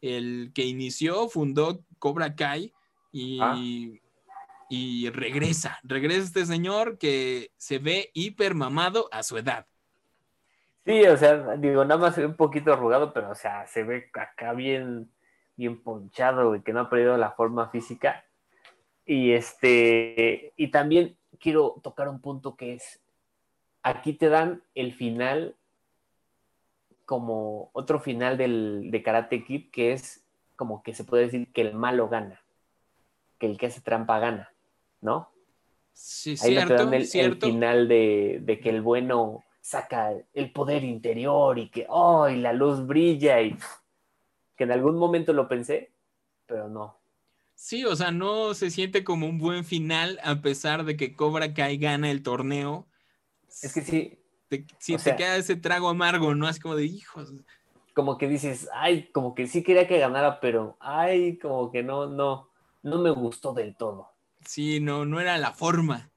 [0.00, 2.72] el que inició, fundó Cobra Kai
[3.12, 3.54] y, ah.
[4.68, 9.64] y regresa, regresa este señor que se ve hiper mamado a su edad.
[10.84, 14.54] Sí, o sea, digo, nada más un poquito arrugado, pero o sea, se ve acá
[14.54, 15.08] bien,
[15.54, 18.24] bien ponchado, y que no ha perdido la forma física.
[19.06, 23.03] Y este, y también quiero tocar un punto que es
[23.84, 25.54] aquí te dan el final
[27.04, 30.24] como otro final del, de Karate Kid, que es
[30.56, 32.42] como que se puede decir que el malo gana,
[33.38, 34.52] que el que hace trampa gana,
[35.00, 35.30] ¿no?
[35.92, 41.58] Sí, Ahí cierto, te dan el, final de, que el bueno saca el poder interior
[41.58, 43.56] y que, oh, y la luz brilla y
[44.56, 45.92] que en algún momento lo pensé,
[46.46, 46.98] pero no.
[47.54, 51.52] Sí, o sea, no se siente como un buen final a pesar de que Cobra
[51.54, 52.88] Kai gana el torneo
[53.62, 54.18] es que sí.
[54.48, 56.48] Te, sí, te queda ese trago amargo, ¿no?
[56.48, 57.32] Es como de hijos.
[57.94, 62.06] Como que dices, ay, como que sí quería que ganara, pero ay, como que no,
[62.06, 62.48] no,
[62.82, 64.10] no me gustó del todo.
[64.44, 66.10] Sí, no, no era la forma.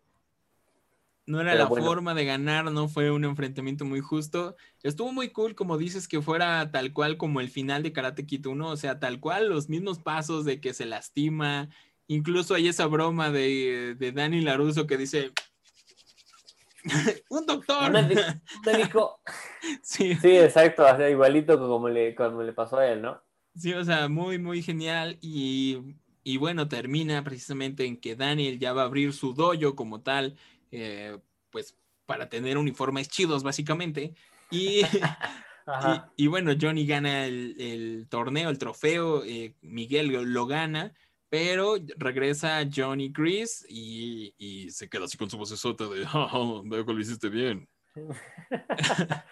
[1.28, 4.56] No era la forma de ganar, no fue un enfrentamiento muy justo.
[4.82, 8.46] Estuvo muy cool, como dices, que fuera tal cual como el final de Karate Kid
[8.46, 11.68] 1, o sea, tal cual, los mismos pasos de que se lastima.
[12.08, 15.34] Incluso hay esa broma de, de Dani Laruso que dice,
[17.30, 17.94] un doctor.
[17.94, 19.20] Un médico.
[19.82, 20.16] Sí.
[20.16, 23.22] sí, exacto, igualito como le, como le pasó a él, ¿no?
[23.56, 25.18] Sí, o sea, muy, muy genial.
[25.20, 25.80] Y,
[26.24, 30.38] y, bueno, termina precisamente en que Daniel ya va a abrir su dojo como tal,
[30.72, 31.18] eh,
[31.50, 34.14] pues para tener uniformes chidos, básicamente.
[34.52, 34.84] Y,
[36.16, 40.94] y, bueno, Johnny gana el, el torneo, el trofeo, eh, Miguel lo gana
[41.30, 46.86] pero regresa Johnny Chris y, y, se queda así con su vocesota de, oh, veo
[46.86, 47.68] que lo hiciste bien.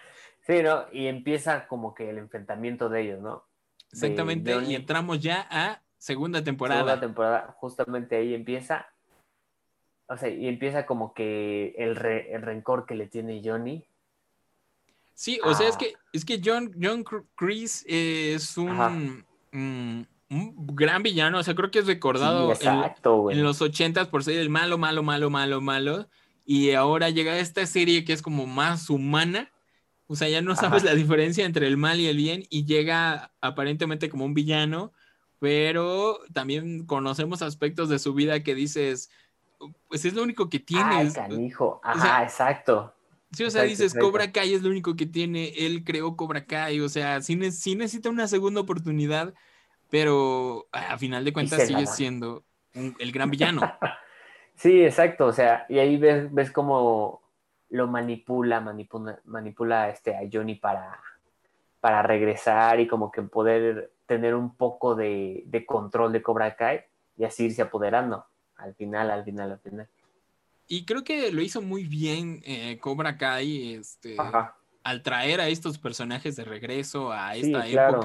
[0.46, 0.86] sí, ¿no?
[0.92, 3.44] Y empieza como que el enfrentamiento de ellos, ¿no?
[3.92, 6.80] Exactamente, y entramos ya a segunda temporada.
[6.80, 8.86] Segunda temporada, justamente ahí empieza.
[10.08, 13.86] O sea, y empieza como que el, el rencor que le tiene Johnny.
[15.14, 17.02] Sí, o sea, es que, es que John, John
[17.36, 19.24] Chris es un
[20.28, 24.24] un gran villano, o sea, creo que es recordado Sí, exacto, en los ochentas por
[24.24, 26.08] ser el malo, malo, malo, malo, malo.
[26.44, 29.52] Y ahora llega esta serie que es como más humana.
[30.08, 30.92] O sea, ya no sabes Ajá.
[30.92, 34.92] la diferencia entre el mal y el bien y llega aparentemente como un villano,
[35.40, 39.10] pero también conocemos aspectos de su vida que dices,
[39.88, 41.14] pues es lo único que Ay, tienes.
[41.14, 41.80] canijo.
[41.82, 42.94] Ajá, sea, exacto.
[43.32, 44.06] Sí, o sea, Exacto, dices, exacto.
[44.06, 47.50] Cobra Kai es lo único que tiene, él creó Cobra Kai, o sea, sí, ne-
[47.50, 49.34] sí necesita una segunda oportunidad,
[49.90, 52.44] pero a final de cuentas sigue siendo
[52.74, 53.60] un- el gran villano.
[54.58, 55.26] Sí, exacto.
[55.26, 57.20] O sea, y ahí ves, ves cómo
[57.68, 60.98] lo manipula, manipula, manipula este, a Johnny para,
[61.78, 66.80] para regresar y como que poder tener un poco de, de control de Cobra Kai
[67.18, 68.24] y así irse apoderando.
[68.56, 69.88] Al final, al final, al final.
[70.68, 74.56] Y creo que lo hizo muy bien eh, Cobra Kai, este, Ajá.
[74.84, 78.00] al traer a estos personajes de regreso a Sí, esta claro.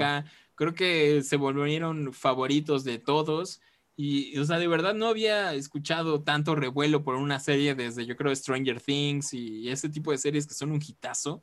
[0.54, 3.60] Creo que se volvieron favoritos de todos.
[3.96, 8.16] Y, o sea, de verdad no había escuchado tanto revuelo por una serie desde, yo
[8.16, 11.42] creo, Stranger Things y ese tipo de series que son un hitazo.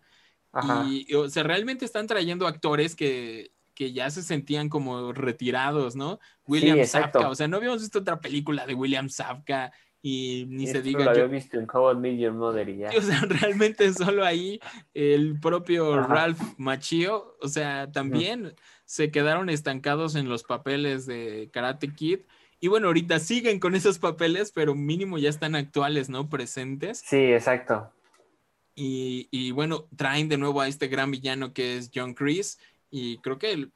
[0.52, 0.86] Ajá.
[0.90, 6.20] Y, o sea, realmente están trayendo actores que, que ya se sentían como retirados, ¿no?
[6.46, 6.84] William.
[6.86, 11.04] Zabka, o sea, no habíamos visto otra película de William Zabka y ni se diga
[11.04, 11.30] lo había yo.
[11.30, 12.90] visto en How Your Mother y ya.
[12.98, 14.60] O sea, realmente solo ahí
[14.94, 16.08] el propio Ajá.
[16.14, 18.54] Ralph Macchio, o sea, también
[18.86, 22.20] se quedaron estancados en los papeles de Karate Kid.
[22.62, 26.28] Y bueno, ahorita siguen con esos papeles, pero mínimo ya están actuales, ¿no?
[26.30, 27.02] Presentes.
[27.06, 27.92] Sí, exacto.
[28.76, 32.60] Y, y bueno, traen de nuevo a este gran villano que es John Chris.
[32.90, 33.72] Y creo que, el-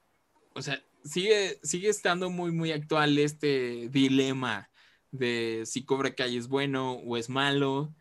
[0.55, 4.69] o sea, sigue, sigue estando muy, muy actual este dilema
[5.13, 7.93] de si Cobra Kai es bueno o es malo.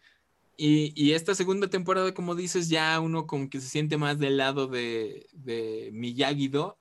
[0.56, 4.38] Y, y esta segunda temporada, como dices, ya uno como que se siente más del
[4.38, 6.78] lado de, de Miyagi-Do.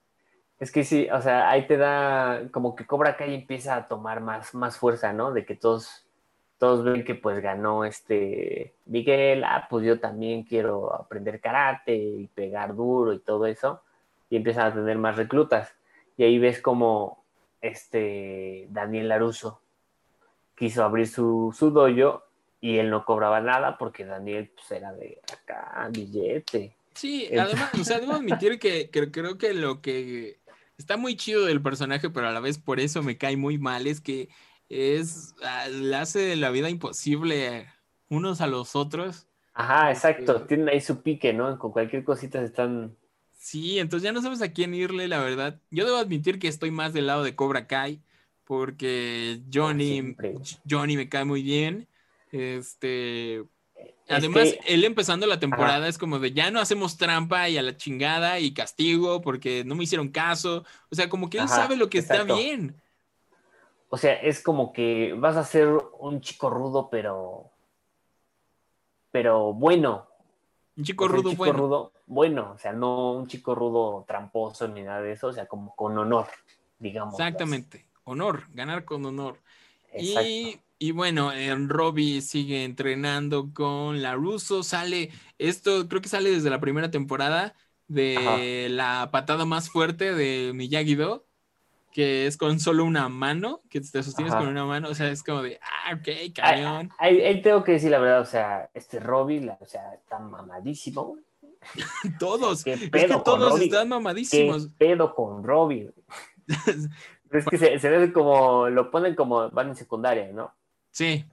[0.59, 4.21] Es que sí, o sea, ahí te da como que Cobra Kai empieza a tomar
[4.21, 5.33] más, más fuerza, ¿no?
[5.33, 6.05] De que todos,
[6.59, 12.27] todos ven que pues ganó este Miguel, ah, pues yo también quiero aprender karate y
[12.27, 13.81] pegar duro y todo eso,
[14.29, 15.73] y empiezan a tener más reclutas.
[16.15, 17.25] Y ahí ves como
[17.61, 19.60] este Daniel Laruso
[20.61, 22.23] quiso abrir su, su dojo
[22.59, 26.75] y él no cobraba nada porque Daniel pues era de acá, billete.
[26.93, 30.39] Sí, además, o sea, debo admitir que, que creo que lo que
[30.77, 33.87] está muy chido del personaje, pero a la vez por eso me cae muy mal,
[33.87, 34.29] es que
[34.69, 37.65] es, ah, le hace la vida imposible
[38.09, 39.27] unos a los otros.
[39.55, 40.35] Ajá, exacto.
[40.35, 41.57] Este- Tienen ahí su pique, ¿no?
[41.57, 42.95] Con cualquier cosita se están.
[43.31, 45.59] Sí, entonces ya no sabes a quién irle, la verdad.
[45.71, 48.03] Yo debo admitir que estoy más del lado de Cobra Kai,
[48.51, 50.13] porque Johnny.
[50.69, 51.87] Johnny me cae muy bien.
[52.33, 53.47] Este, Es
[54.09, 57.61] Además, que- él empezando la temporada es como de ya no hacemos trampa y a
[57.61, 60.65] la chingada y castigo porque no me hicieron caso.
[60.91, 62.23] O sea, como que él Ajá, sabe lo que exacto.
[62.23, 62.75] está bien.
[63.87, 67.49] O sea, es como que vas a ser un chico rudo, pero.
[69.11, 70.07] Pero bueno.
[70.75, 71.57] Un chico O sea, un rudo chico bueno.
[71.57, 72.51] rudo bueno.
[72.53, 75.27] O sea, no un chico rudo tramposo ni nada de eso.
[75.27, 76.27] O sea, como con honor,
[76.79, 77.13] digamos.
[77.13, 77.85] Exactamente.
[78.03, 79.39] Honor, ganar con honor.
[79.97, 84.63] Y, y bueno, en Robbie sigue entrenando con la Russo.
[84.63, 87.53] Sale, esto creo que sale desde la primera temporada
[87.87, 91.25] de la patada más fuerte de Miyagi-Do,
[91.91, 94.41] que es con solo una mano, que te sostienes Ajá.
[94.43, 94.87] con una mano.
[94.89, 96.89] O sea, es como de, ah, ok, cañón.
[96.97, 98.21] ahí- ahí tengo que decir la verdad.
[98.21, 101.17] O sea, este Robbie, la- o sea, está mamadísimo.
[102.19, 102.63] Todos.
[102.63, 103.65] ¿Qué Es que todos Robbie?
[103.65, 104.69] están ¿Qué mamadísimos.
[104.77, 105.91] pedo con Robbie?
[107.31, 110.53] Es que se, se ve como, lo ponen como van en secundaria, ¿no?
[110.91, 111.25] Sí,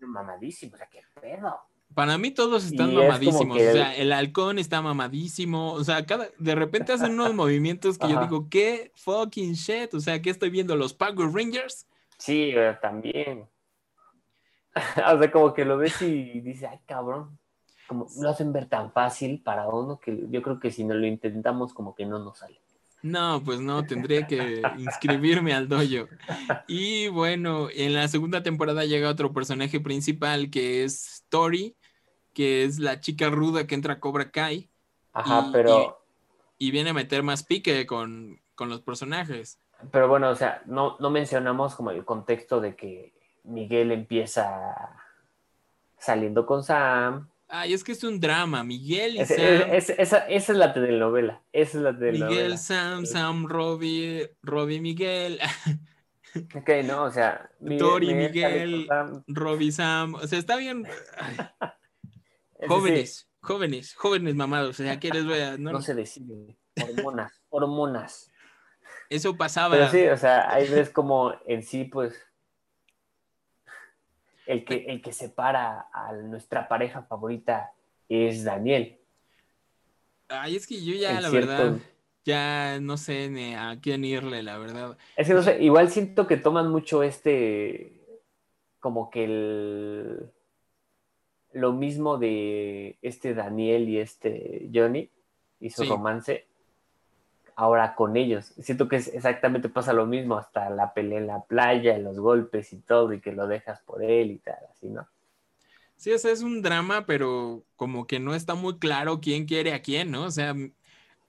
[0.00, 1.58] Mamadísimo, o sea, qué pedo.
[1.94, 3.56] para mí todos están Y es como mamadísimos.
[3.56, 5.72] que- O sea, el halcón está mamadísimo.
[5.72, 9.94] O sea, cada, de repente hacen unos movimientos que yo digo, ¿qué fucking shit?
[9.94, 10.76] O sea, ¿qué estoy viendo?
[10.76, 11.86] ¿Los Power Rangers?
[12.18, 13.48] Sí, también.
[15.14, 17.38] o sea, como que lo ves y dices, ay, cabrón.
[17.86, 21.06] Como lo hacen ver tan fácil para uno que yo creo que si no lo
[21.06, 22.60] intentamos, como que no nos sale.
[23.04, 26.08] No, pues no, tendría que inscribirme al dojo.
[26.66, 31.76] Y bueno, en la segunda temporada llega otro personaje principal que es Tori,
[32.32, 34.70] que es la chica ruda que entra a Cobra Kai
[35.12, 36.02] Ajá, Y- pero,
[36.56, 39.58] y viene a meter más pique con, con los personajes.
[39.92, 43.12] pero bueno, o sea, no, no mencionamos como el contexto de que
[43.44, 44.96] Miguel empieza
[45.98, 47.28] saliendo con Sam.
[47.48, 48.64] Ay, es que es un drama.
[48.64, 49.38] Miguel y Es- Sam.
[49.38, 51.42] es- es- esa, esa es la telenovela.
[51.52, 52.26] Esa es la telenovela.
[52.30, 55.38] Miguel, Sam, Sam, Robbie, Robbie, Miguel,
[56.56, 59.24] Ok, no, o sea, Tori, sale Miguel, con Sam.
[59.28, 60.14] Robbie, Sam.
[60.16, 60.84] O sea, está bien.
[62.68, 64.80] Jóvenes, jóvenes, jóvenes mamados.
[64.80, 65.56] O sea, ¿qué les voy a.?
[65.56, 66.56] sí, No, no se decide.
[66.82, 68.30] Hormonas, hormonas.
[69.10, 69.74] Eso pasaba.
[69.76, 72.14] Pero sí, o sea, ahí ves como en sí, pues,
[74.46, 77.72] el que, el que separa a nuestra pareja favorita
[78.08, 78.98] es Daniel.
[80.28, 81.78] Ay, es que yo ya, En la cierto- verdad,
[82.24, 84.96] ya no sé ni a quién irle, la verdad.
[85.16, 88.00] Es que no sé, igual siento que toman mucho este,
[88.80, 90.30] como que el,
[91.52, 95.10] lo mismo de este Daniel y este Johnny
[95.60, 95.88] y su Sí.
[95.88, 96.46] romance,
[97.56, 98.46] ahora con ellos.
[98.60, 102.72] Siento que es exactamente pasa lo mismo, hasta la pelea en la playa, los golpes
[102.72, 105.06] y todo, y que lo dejas por él y tal, así, ¿no?
[105.96, 109.72] Sí, o sea, es un drama, pero como que no está muy claro quién quiere
[109.72, 110.24] a quién, ¿no?
[110.24, 110.54] O sea,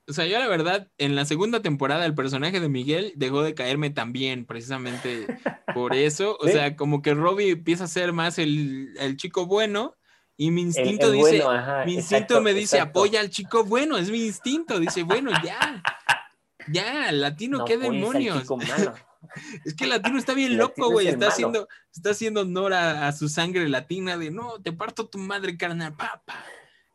[0.07, 3.55] o sea, yo la verdad, en la segunda temporada el personaje de Miguel dejó de
[3.55, 5.33] caerme también, precisamente
[5.71, 6.37] por eso.
[6.41, 6.49] O Sí.
[6.49, 9.97] sea, como que Robbie empieza a ser más el, el chico bueno
[10.37, 12.99] y mi El- instinto el dice, bueno, ajá, mi instinto exacto, me dice, exacto.
[12.99, 14.79] apoya al chico bueno, es mi instinto.
[14.79, 15.81] Dice, bueno, ya,
[16.71, 18.43] ya, latino, No qué demonios.
[19.65, 21.07] Es que Latino está bien loco, güey.
[21.07, 21.33] es el Está malo.
[21.33, 25.57] haciendo, está haciendo honor a, a su sangre latina de no, te parto tu madre,
[25.57, 26.45] carnal, papá.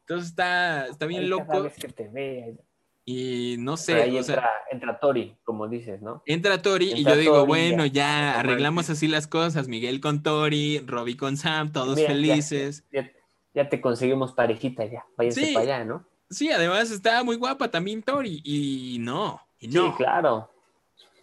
[0.02, 1.68] Entonces está, está bien Ay, loco.
[1.76, 2.56] que te.
[3.04, 6.22] Y no Pero sé, ahí o sea, entra, entra Tori, como dices, ¿no?
[6.26, 9.66] entra Tori y yo digo, Tori, bueno, ya, arreglamos así las cosas.
[9.66, 12.84] Miguel con Tori, Robbie con Sam, todos Mira, felices.
[12.92, 13.10] Ya, ya
[13.52, 15.04] te conseguimos parejita, ya.
[15.16, 15.54] Váyanse Sí.
[15.54, 16.04] para allá, ¿no?
[16.28, 18.40] Sí, además está muy guapa también Tori.
[18.44, 19.90] Y no, y no.
[19.90, 20.50] Sí, claro.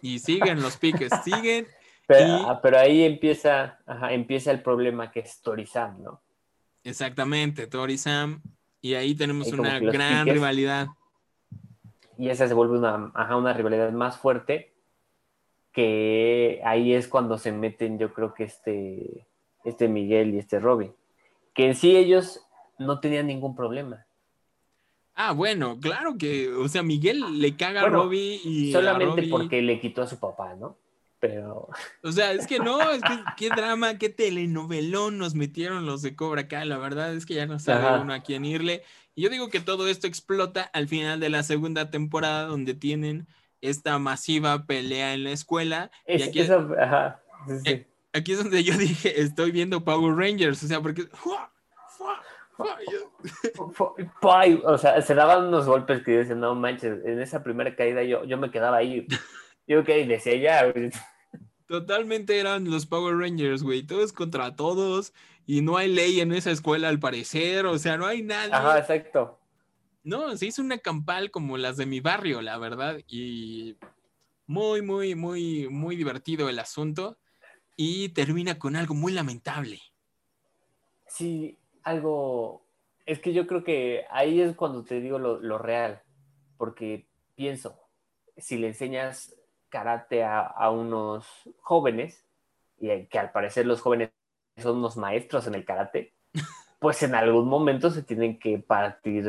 [0.02, 1.66] Y siguen los piques, siguen.
[2.06, 6.20] Pero, Y- ah, pero ahí empieza, ajá, empieza el problema que es Tori Sam, ¿no?
[6.84, 8.42] Exactamente, Tori Sam.
[8.80, 10.34] Y ahí tenemos Ahí una gran piques.
[10.34, 10.86] rivalidad.
[12.16, 14.72] Y esa se vuelve una, ajá, una rivalidad más fuerte,
[15.72, 19.26] que ahí es cuando se meten, yo creo que este,
[19.64, 20.92] este Miguel y este Robin.
[21.54, 22.40] Que en sí ellos
[22.78, 24.06] no tenían ningún problema.
[25.14, 29.22] Ah, bueno, claro que, o sea, Miguel le caga Bueno, a Robbie y a Solamente
[29.22, 30.76] Robbie- porque le quitó a su papá, ¿no?
[31.18, 31.68] Pero
[32.04, 36.14] O sea, es que no, es que qué drama, qué telenovelón nos metieron los de
[36.14, 36.68] Cobra Kai.
[36.68, 38.00] La verdad es que ya no sabe Ajá.
[38.00, 38.84] uno a quién irle.
[39.16, 43.26] Y yo digo que todo esto explota al final de la segunda temporada, donde tienen
[43.60, 45.90] esta masiva pelea en la escuela.
[46.06, 47.84] y es, aquí, esa, ajá, sí, sí.
[48.12, 50.62] Aquí es donde yo dije, estoy viendo Power Rangers.
[50.62, 51.08] O sea, porque.
[54.64, 58.24] O sea, se daban unos golpes que dicen, no manches, en esa primera caída yo,
[58.24, 59.06] yo me quedaba ahí.
[59.68, 60.72] Yo que decía ya.
[61.66, 63.82] Totalmente eran los Power Rangers, güey.
[63.82, 65.12] Todos contra todos.
[65.44, 67.66] Y no hay ley en esa escuela, al parecer.
[67.66, 68.54] O sea, no hay nadie.
[68.54, 69.38] Ajá, exacto.
[70.04, 72.98] No, se hizo una campal como las de mi barrio, la verdad.
[73.08, 73.76] Y
[74.46, 77.18] muy, muy, muy, muy divertido el asunto.
[77.80, 79.80] Y termina con algo muy lamentable.
[81.06, 82.64] Sí, algo.
[83.06, 86.02] Es que yo creo que ahí es cuando te digo lo, lo real.
[86.56, 87.06] Porque
[87.36, 87.78] pienso,
[88.36, 89.36] si le enseñas
[89.68, 91.24] karate a, a unos
[91.60, 92.26] jóvenes,
[92.80, 94.10] y que al parecer los jóvenes
[94.56, 96.14] son unos maestros en el karate,
[96.80, 99.24] pues en algún momento se tienen que partir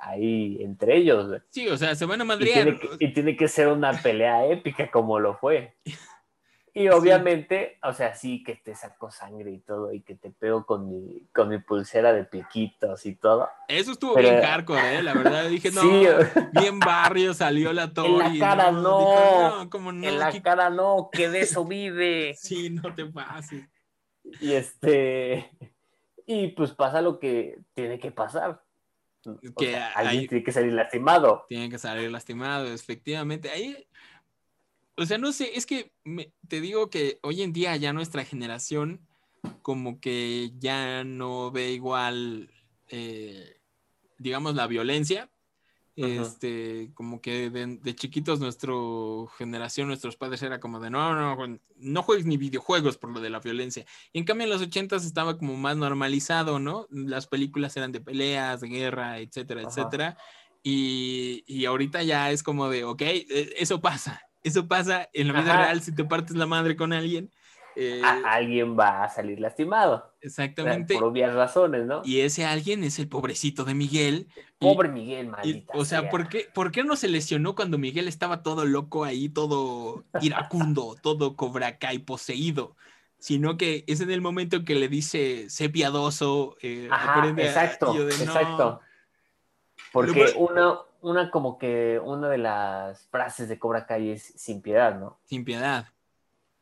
[0.00, 1.40] ahí entre ellos.
[1.50, 2.64] Sí, o sea, se van a Y madrear.
[2.64, 5.76] tiene, que, y tiene que ser una pelea épica como lo fue.
[6.78, 10.66] Y obviamente, o sea, sí que te saco sangre y todo, y que te pego
[10.66, 13.48] con mi, con mi pulsera de piquitos y todo.
[13.66, 15.02] Eso estuvo Pero- bien hardcore, ¿eh?
[15.02, 16.06] La verdad, dije, no, Sí,
[16.52, 18.38] bien barrio salió la Tori.
[18.38, 18.98] cara, no.
[18.98, 20.06] dijo, no, ¿cómo no?
[20.06, 22.34] en la ¿Qué- cara no, que de eso vive.
[22.36, 23.64] Sí, no te pases.
[24.40, 25.50] Y este,
[26.26, 28.62] y pues pasa lo que tiene que pasar.
[29.24, 31.46] O Que sea, alguien tiene que salir lastimado.
[31.48, 33.48] Tienen que salir lastimados, efectivamente.
[33.50, 33.86] Ahí,
[34.96, 38.24] o sea, no sé, es que me- te digo que hoy en día ya nuestra
[38.24, 39.06] generación
[39.62, 42.50] como que ya no ve igual,
[42.88, 43.60] eh,
[44.18, 45.30] digamos, la violencia.
[45.98, 46.08] Ujú.
[46.08, 48.74] Este, como que de, de chiquitos nuestra
[49.38, 53.30] generación, nuestros padres era como de no, no, no juegues ni videojuegos por lo de
[53.30, 53.86] la violencia.
[54.12, 56.86] Y en cambio en los ochentas estaba como más normalizado, ¿no?
[56.90, 59.70] Las películas eran de peleas, de guerra, etcétera, Ajá.
[59.70, 60.18] etcétera.
[60.62, 65.40] Y, y ahorita ya es como de, ok, eh, eso pasa, eso pasa en la
[65.40, 65.62] vida Ajá.
[65.64, 67.30] real si te partes la madre con alguien.
[67.78, 69.96] eh, alguien va a salir lastimado.
[69.96, 70.94] O sea, exactamente.
[70.94, 72.00] Por obvias razones, ¿no?
[72.06, 74.28] Y ese alguien es el pobrecito de Miguel.
[74.60, 75.72] y- Pobre Miguel, y, maldita.
[75.76, 79.28] o sea, ¿por qué, ¿por qué no se lesionó cuando Miguel estaba todo loco ahí,
[79.28, 82.76] todo iracundo, todo Cobra Kai poseído?
[83.18, 87.46] Sino que es en el momento que le dice, sé piadoso, eh, Ajá, aprende a-".
[87.48, 88.22] exacto, Y yo de, "No".
[88.24, 88.80] exacto.
[89.92, 90.34] Porque peor-
[91.06, 95.18] una, como que una de las frases de Cobra Kai es sin piedad, ¿no?
[95.24, 95.86] Sin piedad.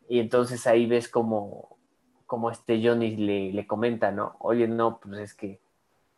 [0.09, 1.79] Y entonces ahí ves como,
[2.27, 4.37] como este Johnny le, le comenta, ¿no?
[4.41, 5.61] Oye, no, pues es que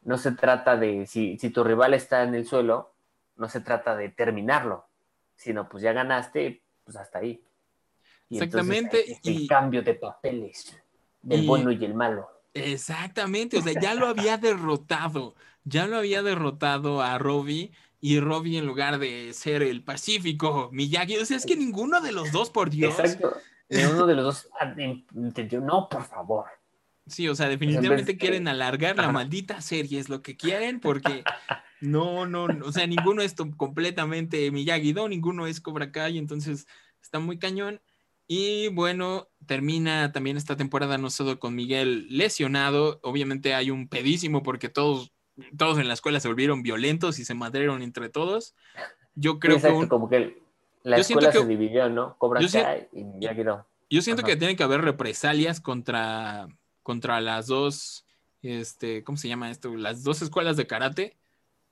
[0.03, 2.95] no se trata de, si, si tu rival está en el suelo,
[3.37, 4.87] no se trata de terminarlo,
[5.37, 7.43] sino pues ya ganaste, pues hasta ahí.
[8.29, 10.83] Y Exactamente, entonces, es el y- cambio de papeles
[11.22, 12.29] del y- bueno y el malo.
[12.55, 17.72] Exactamente, o sea, ya lo había derrotado, ya lo había derrotado a Robbie
[18.07, 22.12] y Robbie en lugar de ser el Pacífico, Miyagi, o sea, es que ninguno de
[22.12, 22.96] los dos, por Dios.
[23.00, 23.36] Exacto.
[23.68, 24.48] Ni uno de los dos
[25.16, 26.44] entendió, no, por favor.
[27.09, 31.24] Sí, o sea, definitivamente de- quieren alargar la maldita serie, es lo que quieren, porque
[31.80, 36.68] no, no, no, o sea, ninguno es completamente Miyagi-Do, ninguno es Cobra Kai, entonces
[37.02, 37.80] está muy cañón.
[38.28, 44.44] Y bueno, termina también esta temporada no solo con Miguel lesionado, obviamente hay un pedísimo
[44.44, 45.12] porque todos,
[45.57, 48.55] todos en la escuela se volvieron violentos y se madrearon entre todos.
[49.14, 50.39] Yo creo que un- como que
[50.82, 52.16] la Yo escuela que- se dividió, ¿no?
[52.18, 52.49] Cobra yo
[52.93, 53.66] y Miyagi-Do.
[53.89, 54.28] Yo siento Ajá.
[54.28, 56.49] que tiene que haber represalias contra,
[56.82, 58.05] contra las dos,
[58.43, 59.74] este, ¿cómo se llama esto?
[59.76, 61.16] Las dos escuelas de karate.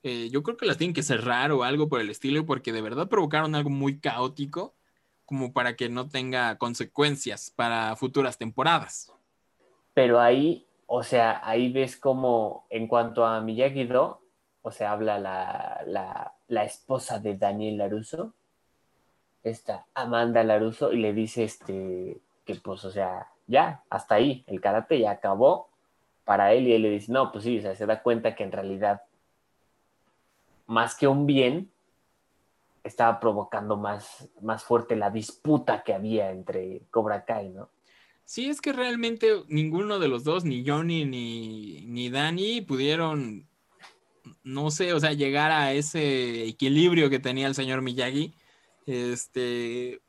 [0.03, 2.81] Eh, yo creo que las tienen que cerrar o algo por el estilo, porque de
[2.81, 4.75] verdad provocaron algo muy caótico,
[5.25, 9.11] como para que no tenga consecuencias para futuras temporadas.
[9.95, 14.21] Pero ahí, o sea, ahí ves como en cuanto a Miyagi-Do,
[14.61, 18.33] o sea, habla la, la, la esposa de Daniel Laruso,
[19.43, 24.61] esta Amanda Laruso, y le dice este que pues, o sea, ya, hasta ahí, el
[24.61, 25.69] karate ya acabó
[26.23, 28.43] para él, y él le dice, no, pues sí, o sea, se da cuenta que
[28.43, 29.01] en realidad,
[30.67, 31.71] más que un bien,
[32.83, 37.69] estaba provocando más, más fuerte la disputa que había entre Cobra Kai, ¿no?
[38.25, 43.47] Sí, es que realmente ninguno de los dos, ni Johnny ni, ni Danny, pudieron,
[44.43, 48.33] no sé, o sea, llegar a ese equilibrio que tenía el señor Miyagi.
[48.87, 50.01] Este,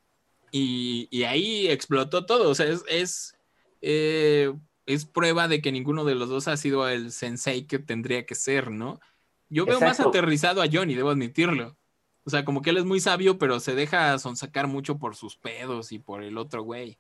[0.50, 2.50] y, y ahí explotó todo.
[2.50, 3.36] O sea, es, es,
[3.82, 4.52] eh,
[4.86, 8.34] es prueba de que ninguno de los dos ha sido el sensei que tendría que
[8.34, 8.98] ser, ¿no?
[9.48, 11.76] Yo veo más aterrizado a Johnny, debo admitirlo.
[12.24, 15.36] O sea, como que él es muy sabio, pero se deja sonsacar mucho por sus
[15.36, 16.98] pedos y por el otro güey.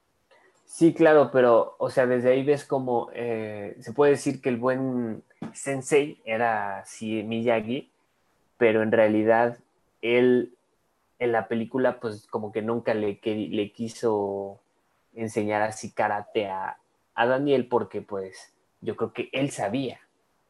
[0.66, 4.56] Sí, claro, pero, o sea, desde ahí ves como eh, se puede decir que el
[4.56, 5.22] buen
[5.54, 7.90] sensei era sí Miyagi,
[8.58, 9.58] pero en realidad
[10.02, 10.52] él
[11.18, 14.60] en la película pues como que nunca le, que- le quiso
[15.14, 16.76] enseñar así karate a,
[17.14, 18.52] a Daniel porque pues
[18.82, 20.00] yo creo que él sabía,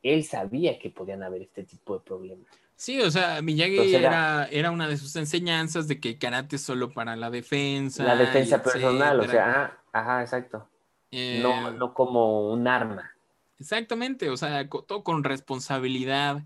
[0.02, 2.46] él sabía que podían haber este tipo de problemas.
[2.74, 6.56] Sí, o sea, Miyagi Entonces era, era- era una de sus enseñanzas de que karate
[6.56, 8.02] es solo para la defensa.
[8.02, 10.68] La defensa personal, o sea, ajá, exacto.
[11.10, 13.10] Eh, No, no como un arma.
[13.58, 16.44] Exactamente, o sea, todo con responsabilidad.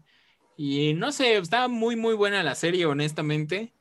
[0.56, 3.74] Y no sé, estaba muy, muy buena la serie, honestamente.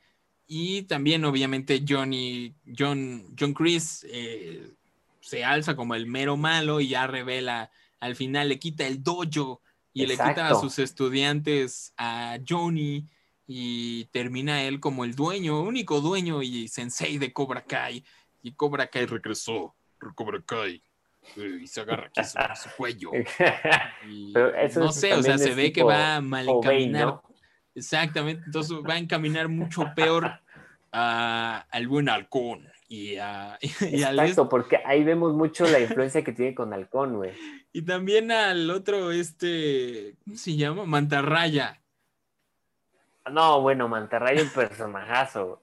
[0.46, 4.72] Y también, obviamente, Johnny, John, John Chris eh,
[5.20, 9.62] se alza como el mero malo y ya revela, al final le quita el dojo
[9.92, 13.08] y le quita a sus estudiantes a Johnny
[13.46, 18.04] y termina él como el dueño, único dueño y sensei de Cobra Kai.
[18.42, 19.74] Y Cobra Kai regresó,
[20.14, 20.82] Cobra Kai.
[21.36, 23.10] eh, Y se agarra aquí su, su cuello.
[24.08, 26.84] Y Pero eso no es- sé, o sea, se es ve que va mal Obey,
[26.84, 27.06] encaminar.
[27.06, 27.22] ¿no?
[27.74, 30.30] Exactamente, entonces va a encaminar mucho peor
[30.92, 36.24] a- al buen halcón y, a, y, al Exacto, porque ahí vemos mucho la influencia
[36.24, 37.32] que tiene con Halcón, güey.
[37.72, 40.84] y también al otro, este, ¿cómo se llama?
[40.86, 41.80] Mantarraya.
[43.30, 45.62] No, bueno, Mantarraya un personajazo.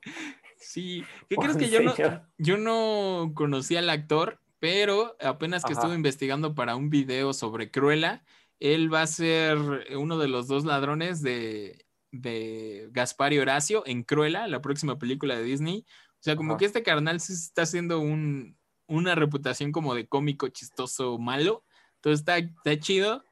[0.60, 1.96] Sí, ¿qué Oh, crees que ¿en yo no,
[2.38, 5.82] yo no conocía al actor, pero apenas que Ajá.
[5.82, 8.24] estuve investigando para un video sobre Cruella,
[8.60, 9.58] él va a ser
[9.96, 15.36] uno de los dos ladrones de, de Gaspar y Horacio en Cruella, la próxima película
[15.36, 15.86] de Disney.
[16.14, 16.60] O sea, como Ajá.
[16.60, 21.64] que este carnal sí está haciendo un, una reputación como de cómico, chistoso, malo.
[21.96, 23.24] Entonces está, está chido.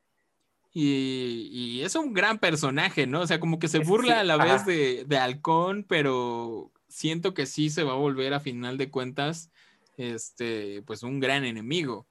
[0.71, 3.21] Y, y es un gran personaje, ¿no?
[3.21, 7.45] O sea, como que se burla a la vez de, de Halcón, pero siento que
[7.45, 9.51] sí se va a volver a final de cuentas,
[9.97, 12.07] este, pues un gran enemigo.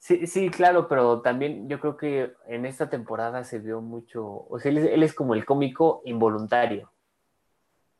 [0.00, 4.58] Sí, sí, claro, pero también yo creo que en esta temporada se vio mucho, o
[4.58, 6.90] sea, él es, él es como el cómico involuntario.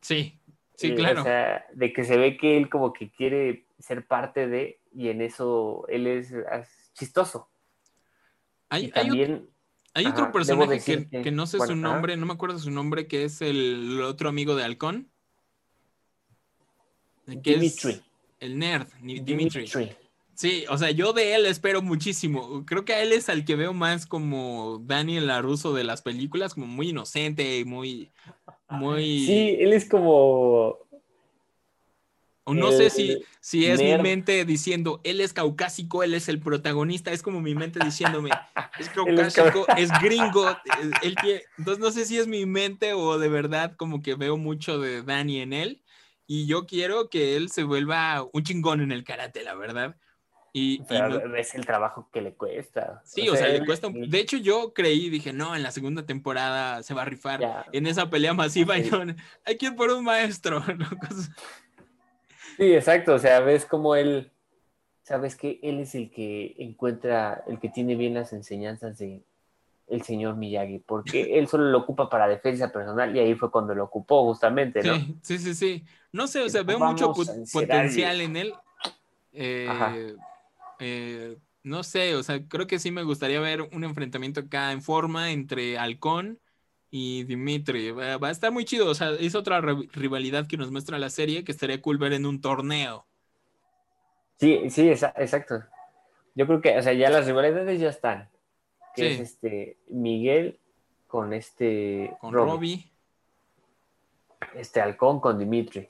[0.00, 0.40] Sí,
[0.74, 1.20] sí, Eh, claro.
[1.20, 5.08] O sea, de que se ve que él como que quiere ser parte de, y
[5.10, 7.48] en eso él es, es chistoso.
[8.70, 9.50] hay, y hay ot- también,
[9.94, 13.06] hay otro personaje decir que, no sé bueno, su nombre, no me acuerdo su nombre,
[13.06, 15.10] que es el otro amigo de Halcón.
[17.42, 18.02] Que es Dimitri.
[18.40, 19.64] el nerd, Dimitri.
[19.64, 19.96] Dimitri.
[20.34, 22.64] Sí, o sea, yo de él espero muchísimo.
[22.64, 26.54] Creo que a él es al que veo más como Daniel LaRusso de las películas,
[26.54, 28.10] como muy inocente, muy,
[28.68, 29.26] muy...
[29.26, 30.78] Sí, él es como,
[32.48, 36.40] o no sé si, si es mi mente diciendo, él es caucásico, él es el
[36.40, 38.30] protagonista, es como mi mente diciéndome,
[38.78, 40.56] es caucásico, es gringo,
[41.02, 41.14] él
[41.58, 45.02] entonces no sé si es mi mente o de verdad como que veo mucho de
[45.02, 45.82] Dani en él.
[46.28, 49.96] Y yo quiero que él se vuelva un chingón en el karate, la verdad.
[50.52, 53.02] Y, y Pero no- ves el trabajo que le cuesta.
[53.04, 53.88] sí, o sea, le él- cuesta.
[53.88, 57.40] un- De hecho, yo creí, dije, no, en la segunda temporada se va a rifar
[57.40, 57.66] ya.
[57.72, 58.78] en esa pelea masiva.
[58.78, 58.90] Y Sí.
[58.90, 59.02] yo,
[59.44, 60.60] hay que ir por un maestro.
[60.78, 60.86] ¿no?
[62.56, 63.14] Sí, exacto.
[63.14, 64.30] O sea, ves como él,
[65.02, 69.22] sabes que él es el que encuentra, el que tiene bien las enseñanzas de
[69.90, 73.74] el señor Miyagi, porque él solo lo ocupa para defensa personal y ahí fue cuando
[73.74, 74.92] lo ocupó justamente, ¿no?
[74.94, 75.84] Sí, sí, sí, sí.
[76.12, 77.12] No sé, o sea, veo mucho
[77.52, 78.54] potencial en él.
[79.32, 80.16] Eh,
[80.80, 84.82] eh, no sé, o sea, creo que sí me gustaría ver un enfrentamiento acá en
[84.82, 86.40] forma entre Halcón
[86.90, 87.90] y Dimitri.
[87.90, 90.98] Va, va a estar muy chido, o sea, es otra ri- rivalidad que nos muestra
[90.98, 93.06] la serie que estaría cool ver en un torneo.
[94.40, 95.62] Sí, sí, exa- exacto.
[96.34, 98.30] Yo creo que, o sea, ya las rivalidades ya están.
[98.98, 99.14] Que Sí.
[99.14, 100.58] es este Miguel
[101.06, 102.92] con este Con Robbie, Robbie.
[104.54, 105.88] este Halcón con Dimitri.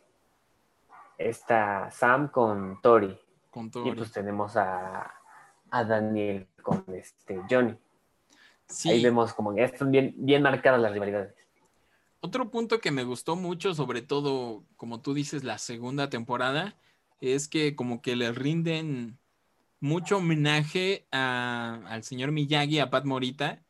[1.17, 3.19] Está Sam con Tori.
[3.51, 5.13] Con Y pues tenemos a,
[5.71, 7.75] a Daniel con este Johnny.
[8.69, 8.91] Sí.
[8.91, 11.35] Ahí vemos como que están bien, bien marcadas las rivalidades.
[12.21, 16.77] Otro punto que me gustó mucho, sobre todo, como tú dices, la segunda temporada,
[17.21, 19.19] es que como que le rinden
[19.81, 23.65] mucho homenaje a- al señor Miyagi, a Pat Morita.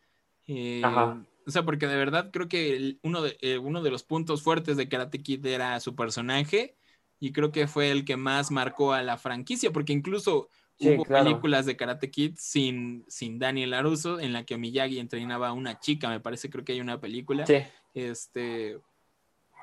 [0.47, 1.25] Eh, Ajá.
[1.47, 4.43] o sea, porque de verdad creo que el- uno, de, eh, uno de los puntos
[4.43, 6.77] fuertes de Karate Kid era su personaje
[7.21, 10.49] y creo que fue el que más marcó a la franquicia, porque incluso
[10.79, 11.25] Sí, hubo claro.
[11.25, 15.81] películas de Karate Kid sin, sin Daniel LaRusso en la que Miyagi entrenaba a una
[15.81, 17.45] chica, me parece, creo que hay una película.
[17.47, 17.55] Sí,
[17.95, 18.79] Este,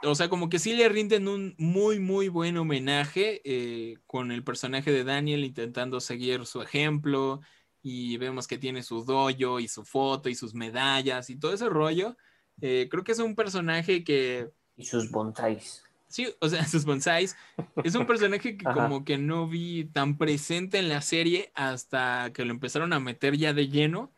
[0.04, 4.44] o sea, como que sí le rinden un muy, muy buen homenaje eh, con el
[4.44, 7.42] personaje de Daniel intentando seguir su ejemplo
[7.82, 11.70] y vemos que tiene su dojo y su foto y sus medallas y todo ese
[11.70, 12.18] rollo.
[12.62, 15.84] Eh, creo que es un personaje que, y sus bonsáis.
[16.08, 17.36] sí, o sea, sus bonsáis,
[17.84, 22.46] es un personaje que como que no vi tan presente en la serie hasta que
[22.46, 24.12] lo empezaron a meter ya de lleno.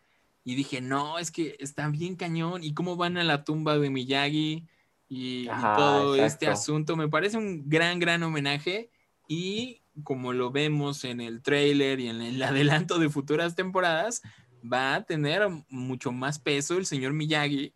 [0.44, 2.64] Y dije, no, es que está bien cañón.
[2.64, 4.66] ¿Y cómo van a la tumba de Miyagi?
[5.10, 6.96] Y, todo este asunto.
[6.96, 8.92] Me parece un gran, gran homenaje.
[9.28, 14.22] Y como lo vemos en el trailer y en el adelanto de futuras temporadas,
[14.62, 17.74] va a tener mucho más peso el señor Miyagi.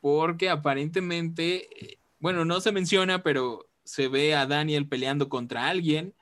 [0.00, 6.14] Porque aparentemente, eh, bueno, no se menciona, pero se ve a Daniel peleando contra alguien.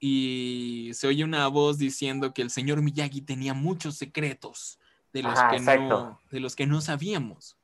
[0.00, 4.78] Y se oye una voz diciendo que el señor Miyagi tenía muchos secretos
[5.12, 7.57] de los, Ajá, que, no, de los que no sabíamos.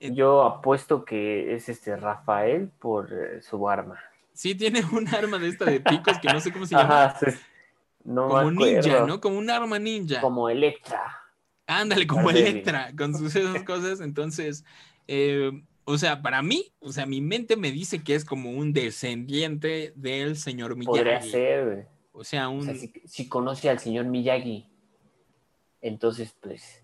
[0.00, 3.98] Yo apuesto que es este Rafael por eh, su arma.
[4.32, 7.04] Sí, tiene un arma de esta de picos que no sé cómo se llama.
[7.06, 7.38] Ajá, sí.
[8.04, 9.20] no como ninja, ¿no?
[9.20, 10.20] Como un arma ninja.
[10.20, 11.02] Como Electra.
[11.66, 12.50] Ándale, como Daredevil.
[12.52, 14.00] Electra, con sus esas cosas.
[14.00, 14.64] Entonces,
[15.08, 15.50] eh,
[15.84, 19.92] o sea, para mí, o sea, mi mente me dice que es como un descendiente
[19.96, 21.30] del señor Podría Miyagi.
[21.30, 21.84] ser, güey.
[22.12, 22.64] O sea, O un...
[22.64, 24.68] sea, si, si conoce al señor Miyagi,
[25.80, 26.82] entonces, pues,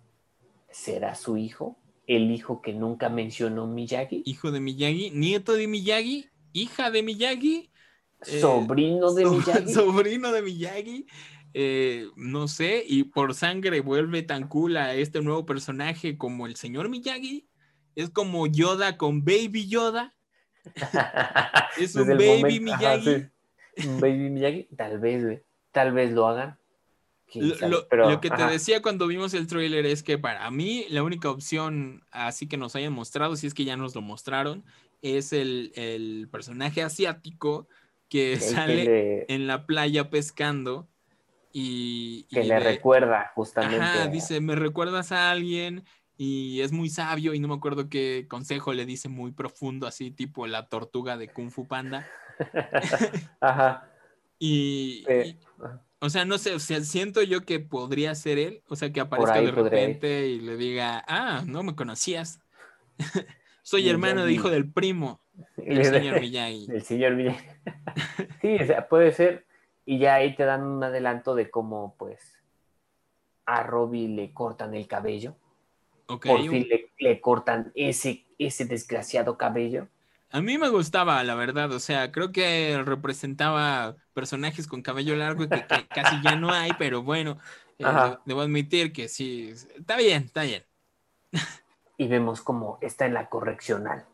[0.71, 1.77] ¿será su hijo?
[2.07, 4.23] ¿El hijo que nunca mencionó Miyagi?
[4.27, 7.71] hijo de Miyagi, nieto de Miyagi, hija de Miyagi,
[8.27, 9.73] eh, ¿Sobrino de so- Miyagi?
[9.75, 11.07] sobrino de Miyagi,
[11.55, 16.57] eh, no sé, y por sangre vuelve tan cool a este nuevo personaje como el
[16.57, 17.47] señor Miyagi.
[17.95, 20.15] Es como Yoda con Baby Yoda.
[21.79, 22.27] Es un Baby
[22.61, 23.29] momento- ajá, Miyagi.
[23.77, 23.89] sí.
[23.89, 25.43] Un Baby Miyagi, tal vez, güey.
[25.73, 26.59] Tal vez lo hagan.
[27.33, 27.71] ¿Quién Lo, sabe?
[27.73, 31.03] lo- Pero, lo que te decía cuando vimos el tráiler es que para mí la
[31.03, 34.65] única opción así que nos hayan mostrado, si es que ya nos lo mostraron,
[35.01, 37.69] es el, el personaje asiático
[38.09, 40.89] que El que sale le- en la playa pescando
[41.53, 43.77] y, que y le recuerda justamente.
[43.83, 45.85] Ajá, dice, me recuerdas a alguien
[46.19, 50.11] y es muy sabio y no me acuerdo qué consejo le dice muy profundo, así
[50.11, 52.07] tipo la tortuga de Kung Fu Panda.
[53.41, 53.89] Ajá.
[54.45, 55.39] Y, Eh, y-
[56.05, 59.01] o sea, no sé, o sea, siento yo que podría ser él, o sea, que
[59.01, 59.55] aparezca de ir.
[59.55, 62.41] repente y le diga, ah, no me conocías.
[63.63, 65.21] Soy hermano de hijo del primo
[65.57, 66.67] le- señor Miyagi.
[66.71, 67.45] El señor Miyagi.
[68.43, 69.47] sí, o sea, puede ser.
[69.87, 72.21] Y ya ahí te dan un adelanto de cómo, pues,
[73.47, 75.37] a Robbie le cortan el cabello.
[76.07, 79.87] Ok, Por un- fin le, le cortan ese, ese desgraciado cabello.
[80.33, 85.47] A mí me gustaba, la verdad, o sea, creo que representaba personajes con cabello largo
[85.49, 87.39] que, que casi ya no hay, pero bueno,
[87.79, 87.85] eh,
[88.25, 90.65] debo admitir que sí, está bien, está bien.
[91.99, 94.07] Y vemos cómo está en la correccional.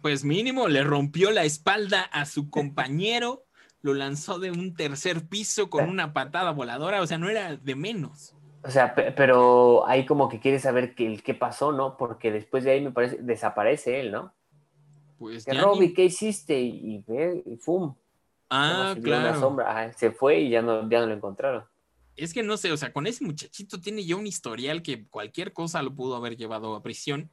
[0.00, 3.44] Pues mínimo le rompió la espalda a su compañero,
[3.82, 7.74] lo lanzó de un tercer piso con una patada voladora, o sea, no era de
[7.76, 8.34] menos.
[8.64, 11.96] O sea, pe- pero ahí como que quiere saber qué, qué pasó, ¿no?
[11.96, 14.32] Porque después de ahí me parece, desaparece él, ¿no?
[15.18, 16.58] Pues Que Robbie, ¿qué hiciste?
[16.60, 17.94] Y, ve, y ¡fum!
[18.48, 19.40] Ah, Una claro.
[19.40, 19.66] sombra.
[19.80, 21.64] Ah, se fue y ya no, ya no lo encontraron.
[22.16, 25.52] Es que no sé, o sea, con ese muchachito tiene ya un historial que cualquier
[25.52, 27.30] cosa lo pudo haber llevado a prisión.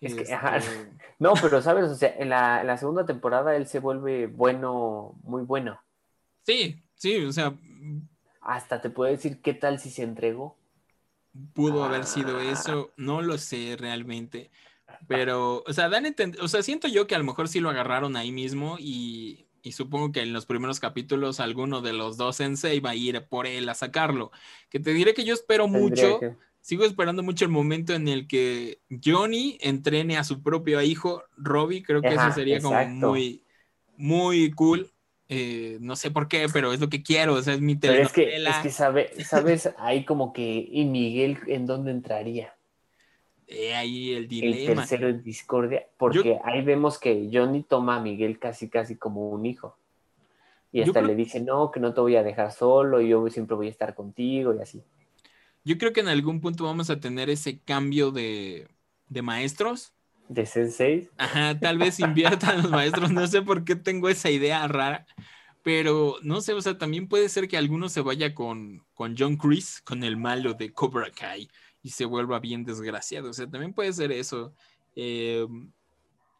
[0.00, 0.58] Es que, Este, ajá.
[1.18, 5.14] No, pero sabes, o sea, en la, en la segunda temporada él se vuelve bueno,
[5.22, 5.80] muy bueno.
[6.44, 7.54] Sí, sí, o sea,
[8.40, 10.56] Hasta te puedo decir qué tal si se entregó.
[11.54, 12.50] pudo haber sido Ah.
[12.52, 14.50] eso, no lo sé realmente.
[15.08, 16.04] Pero, o sea, dan
[16.40, 19.72] o sea, siento yo que a lo mejor sí lo agarraron ahí mismo y, y
[19.72, 23.46] supongo que en los primeros capítulos alguno de los dos sensei va a ir por
[23.46, 24.30] él a sacarlo.
[24.70, 28.08] Que te diré que yo espero Tendría mucho, que- sigo esperando mucho el momento en
[28.08, 32.84] el que Johnny entrene a su propio hijo, Robbie, creo que Ajá, eso sería como
[32.86, 33.44] muy,
[33.96, 34.90] muy cool.
[35.28, 38.02] Eh, no sé por qué, pero es lo que quiero, o sea, es mi Pero
[38.02, 38.50] es que, telenovela.
[38.50, 42.51] es que sabe, sabes, ahí como que, ¿y Miguel en dónde entraría?
[43.54, 44.82] Eh, ahí el El dilema.
[44.82, 49.44] tercero en discordia, porque ahí vemos que Johnny toma a Miguel casi, casi como un
[49.46, 49.76] hijo.
[50.72, 53.56] Y hasta creo- le dice, no, que no te voy a dejar solo, yo siempre
[53.56, 54.82] voy a estar contigo y así.
[55.64, 58.68] Yo creo que en algún punto vamos a tener ese cambio de,
[59.08, 59.92] de maestros.
[60.28, 64.66] De Sensei, Ajá, tal vez inviertan los maestros, no sé por qué tengo esa idea
[64.66, 65.04] rara,
[65.62, 69.36] pero no sé, o sea, también puede ser que alguno se vaya con, con John
[69.36, 71.48] Chris, con el malo de Cobra Kai,
[71.82, 74.54] y se vuelva bien desgraciado, o sea, también puede ser eso.
[74.94, 75.46] Eh,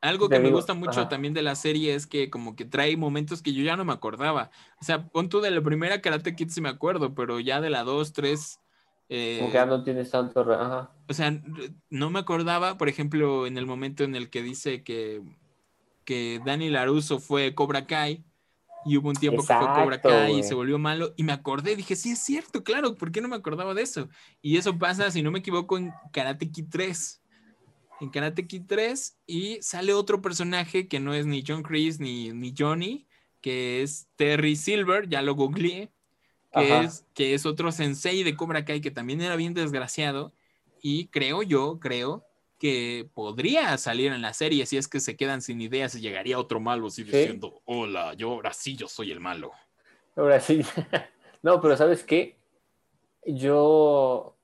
[0.01, 1.09] algo que me gusta mucho ajá.
[1.09, 3.93] también de la serie es que como que trae momentos que yo ya no me
[3.93, 4.51] acordaba.
[4.80, 7.70] O sea, pon tú de la primera Karate Kid sí me acuerdo, pero ya de
[7.70, 8.61] la 2, 3...
[9.38, 10.40] como que ya no tienes tanto...
[10.53, 10.90] Ajá.
[11.09, 11.40] o sea,
[11.88, 15.22] no me acordaba, por ejemplo, en el momento en el que dice que,
[16.05, 18.24] que Danny Laruso fue Cobra Kai
[18.85, 21.76] y hubo un tiempo que fue Cobra Kai y se volvió malo y me acordé,
[21.76, 24.09] dije, sí es cierto, claro, ¿por qué no me acordaba de eso?
[24.41, 27.22] Y eso pasa, si no me equivoco, en Karate Kid 3.
[28.01, 32.33] En Karate Kid 3 y sale otro personaje que no es ni John Chris ni,
[32.33, 33.07] ni Johnny,
[33.41, 35.93] que es Terry Silver, ya lo googleé,
[36.53, 36.85] que Ajá.
[36.85, 40.35] es, que es otro sensei de Cobra Kai que también era bien desgraciado
[40.80, 42.26] y creo yo, creo
[42.63, 46.39] que podría salir en la serie si es que se quedan sin ideas y llegaría
[46.39, 47.11] otro malo así Sí.
[47.11, 49.51] diciendo, hola, yo ahora sí, yo soy el malo.
[50.15, 50.63] Ahora sí.
[51.43, 52.37] No, pero ¿sabes qué?
[53.27, 54.37] Yo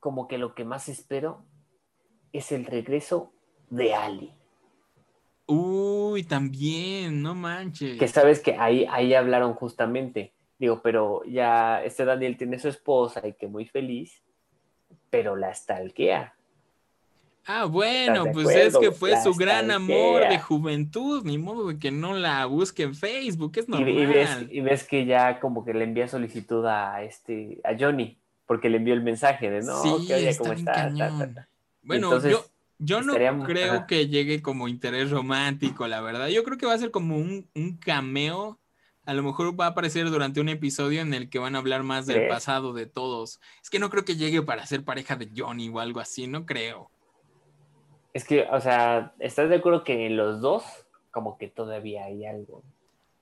[0.00, 1.44] como que lo que más espero
[2.32, 3.32] es el regreso
[3.68, 4.32] de Ali.
[5.46, 7.96] Uy, también, no manches.
[7.96, 10.32] Que sabes que ahí, ahí hablaron justamente.
[10.58, 14.20] Digo, pero ya este Daniel tiene su esposa y que muy feliz,
[15.10, 16.34] pero la stalkea.
[17.46, 21.38] Ah, bueno, ¿Estás de pues es que fue La su gran amor de juventud, ni
[21.38, 23.88] modo de que no la busque en Facebook, es normal.
[23.88, 28.18] y ves, y ves que ya como que le envía solicitud a este a Johnny,
[28.46, 30.72] porque le envió el mensaje de no, sí, que oye, ¿cómo está?
[30.72, 31.34] Ta, ta, cañón.
[31.34, 31.48] ta.
[31.82, 32.44] Bueno, entonces, yo,
[32.78, 33.14] yo no
[33.44, 33.86] creo ajá.
[33.86, 36.28] que llegue como interés romántico, la verdad.
[36.28, 38.58] Yo creo que va a ser como un, un cameo.
[39.04, 41.82] A lo mejor va a aparecer durante un episodio en el que van a hablar
[41.82, 42.32] más del ¿Crees?
[42.32, 43.40] pasado de todos.
[43.62, 46.46] Es que no creo que llegue para ser pareja de Johnny o algo así, no
[46.46, 46.90] creo.
[48.12, 50.64] Es que, o sea, ¿estás de acuerdo que los dos
[51.10, 52.62] como que todavía hay algo?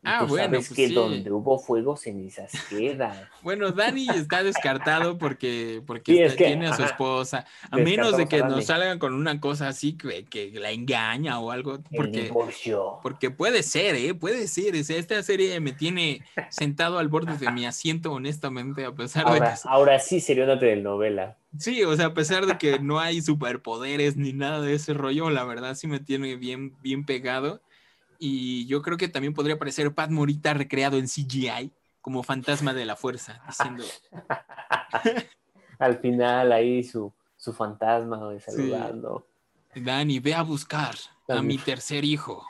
[0.09, 0.95] Ah, tú bueno, sabes pues que sí.
[0.95, 3.31] donde hubo fuego, cenizas queda.
[3.43, 7.47] Bueno, Dani está descartado porque, porque Sí, está- es que, tiene a su ajá, esposa.
[7.71, 11.51] A menos de que nos salgan con una cosa así que, que la engaña o
[11.51, 11.79] algo.
[11.95, 12.99] Porque, divorcio.
[13.03, 14.15] porque puede ser, ¿eh?
[14.15, 14.75] Puede ser.
[14.75, 19.25] O sea, esta serie me tiene sentado al borde de mi asiento, honestamente, a pesar
[19.27, 19.61] de Ahora, que...
[19.69, 21.37] ahora sí sería una telenovela.
[21.59, 25.31] Sí, o sea, a pesar de que no hay superpoderes ni nada de ese rollo,
[25.31, 27.63] la verdad sí me tiene bien, bien pegado.
[28.19, 32.85] Y yo creo que también podría aparecer Pat Morita recreado en CGI como fantasma de
[32.85, 33.85] la fuerza, diciendo...
[35.79, 39.27] Al final ahí su, su fantasma saludando.
[39.75, 40.97] Dani, ve a buscar
[41.29, 42.45] a mi tercer hijo.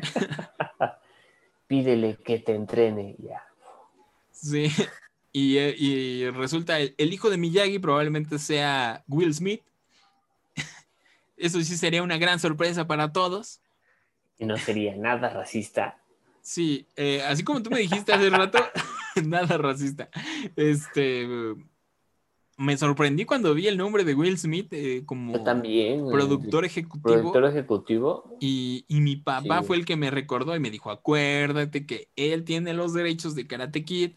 [1.66, 3.42] Pídele que te entrene ya.
[4.32, 4.70] Sí.
[5.32, 9.62] Y, eh, y resulta el, el hijo de Miyagi probablemente sea Will Smith.
[11.36, 13.60] Eso sí sería una gran sorpresa para todos.
[14.40, 15.98] Y no sería nada racista.
[16.40, 18.58] Sí, eh, así como tú me dijiste hace rato,
[19.24, 20.08] nada racista.
[20.56, 21.28] Este,
[22.56, 26.08] me sorprendí cuando vi el nombre de Will Smith eh, como también.
[26.10, 27.02] productor ejecutivo.
[27.14, 28.36] Productor ejecutivo.
[28.40, 29.66] Y, y mi papá Sí.
[29.66, 33.46] fue el que me recordó y me dijo, acuérdate que él tiene los derechos de
[33.46, 34.12] Karate Kid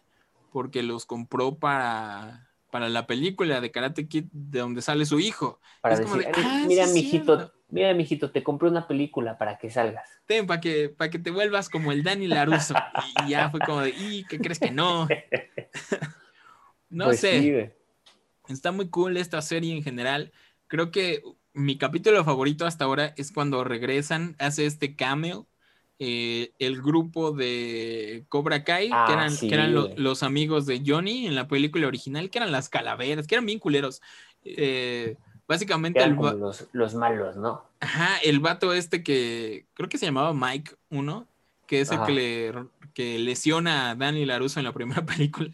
[0.52, 5.60] porque los compró para, para la película de Karate Kid de donde sale su hijo.
[5.82, 7.54] Para Es como decir, de, "Ay, "Ah, mira, sí mijito, cierto".
[7.74, 10.10] Mira, mijito, te compré una película para que salgas.
[10.26, 12.76] Ten, para que, para que te vuelvas como el Danny Laruso.
[13.18, 15.08] Y ya fue como de, ¿y qué crees que no?
[16.90, 17.40] no Pues sé.
[17.40, 18.54] sí.
[18.54, 20.32] Está muy cool esta serie en general.
[20.68, 21.22] Creo que
[21.54, 25.48] mi capítulo favorito hasta ahora es cuando regresan, hace este cameo,
[26.00, 30.66] eh, el grupo de Cobra Kai, Ah, que eran, sí, que eran lo- los amigos
[30.66, 34.02] de Johnny en la película original, que eran las calaveras, que eran bien culeros.
[34.44, 35.16] Eh,
[35.48, 37.64] básicamente Eran el, como los, los malos, ¿no?
[37.80, 41.28] ajá, el vato este que creo que se llamaba Mike uno,
[41.68, 42.54] que es el que, le,
[42.94, 45.52] que lesiona a Danny Laruso en la primera película,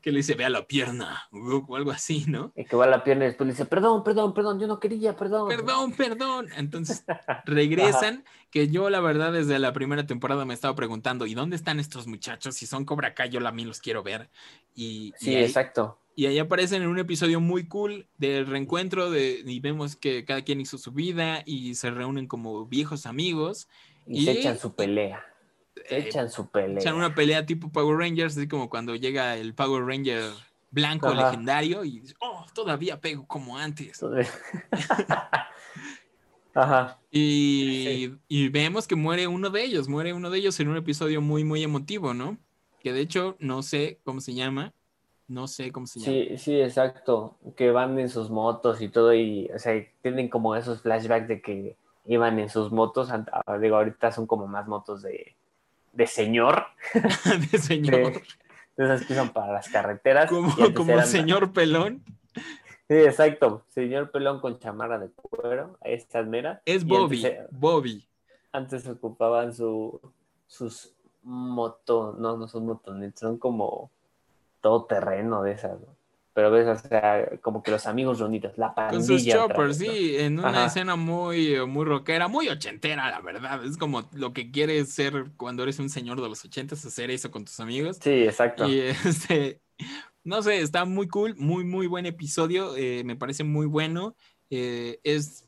[0.00, 2.52] que le dice, vea la pierna, o algo así, ¿no?
[2.54, 4.78] Y que va a la pierna y después le dice, perdón, perdón, perdón, yo no
[4.78, 5.48] quería, perdón.
[5.48, 6.48] Perdón, perdón.
[6.56, 7.04] Entonces
[7.44, 11.80] regresan, que yo la verdad desde la primera temporada me estaba preguntando, ¿y dónde están
[11.80, 12.54] estos muchachos?
[12.54, 14.30] Si son Cobra Kai, yo también los quiero ver.
[14.74, 15.98] Y, y Sí, ahí, exacto.
[16.16, 20.42] Y ahí aparecen en un episodio muy cool del reencuentro de, y vemos que cada
[20.42, 23.68] quien hizo su vida y se reúnen como viejos amigos.
[24.06, 25.24] Y, Y- se echan su pelea.
[25.88, 26.78] Se Eh, echan su pelea.
[26.78, 30.22] echan una pelea tipo Power Rangers, así como cuando llega el Power Ranger
[30.70, 31.30] blanco Ajá.
[31.30, 34.00] legendario y oh, todavía pego como antes.
[36.54, 37.00] Ajá.
[37.10, 41.20] Y, y vemos que muere uno de ellos, muere uno de ellos en un episodio
[41.20, 42.38] muy, muy emotivo, ¿no?
[42.80, 44.72] Que de hecho no sé cómo se llama,
[45.28, 46.12] no sé cómo se llama.
[46.12, 47.36] Sí, sí, exacto.
[47.56, 49.72] Que van en sus motos y todo, y, o sea,
[50.02, 53.10] tienen como esos flashbacks de que iban en sus motos.
[53.10, 55.34] ah, Digo, ahorita son como más motos de,
[55.92, 56.64] de señor,
[57.52, 58.22] de señor, de,
[58.76, 60.28] de esas que usan para las carreteras.
[60.30, 62.02] como, como señor pelón.
[62.86, 63.64] Sí, exacto.
[63.68, 66.60] Señor pelón con chamarra de cuero, estas meras.
[66.66, 68.06] Es Bobby, Antes, Bobby.
[68.52, 69.98] antes ocupaban su,
[70.46, 73.90] sus moto, no, no son motonetas, son como
[74.64, 75.94] todo terreno de esas, ¿no?
[76.32, 79.06] Pero ves, o sea, como que los amigos reunidos, la pandilla.
[79.06, 80.66] Con sus choppers, sí, en una Ajá.
[80.66, 83.62] escena muy, muy rockera, muy ochentera, la verdad.
[83.64, 87.30] Es como lo que quieres ser cuando eres un señor de los ochentas, hacer eso
[87.30, 87.98] con tus amigos.
[88.02, 88.66] Sí, exacto.
[88.66, 89.60] Y este,
[90.24, 94.16] no sé, está muy cool, muy, muy buen episodio, eh, me parece muy bueno.
[94.48, 95.46] Eh, es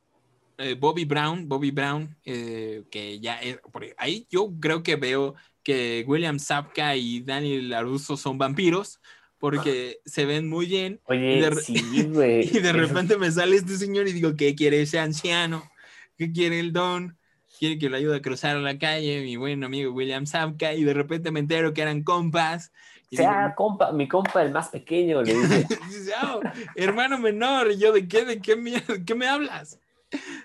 [0.58, 5.34] eh, Bobby Brown, Bobby Brown, eh, que ya es, por ahí yo creo que veo
[5.66, 9.00] que William Sapka y Daniel LaRusso son vampiros,
[9.40, 11.00] porque se ven muy bien.
[11.06, 12.42] Oye, y de sí, güey.
[12.56, 15.68] Y de repente me sale este señor y digo, ¿qué quiere ese anciano?
[16.16, 17.18] ¿Qué quiere el don?
[17.58, 20.94] Quiere que lo ayude a cruzar la calle, mi buen amigo William Sapka, y de
[20.94, 22.70] repente me entero que eran compas.
[23.10, 25.34] Y digo, sea, compa, mi compa, el más pequeño, le.
[25.34, 25.66] Dice,
[26.16, 26.38] "Ah,
[26.76, 29.80] hermano menor, y yo, ¿de qué, de qué, me, qué me hablas?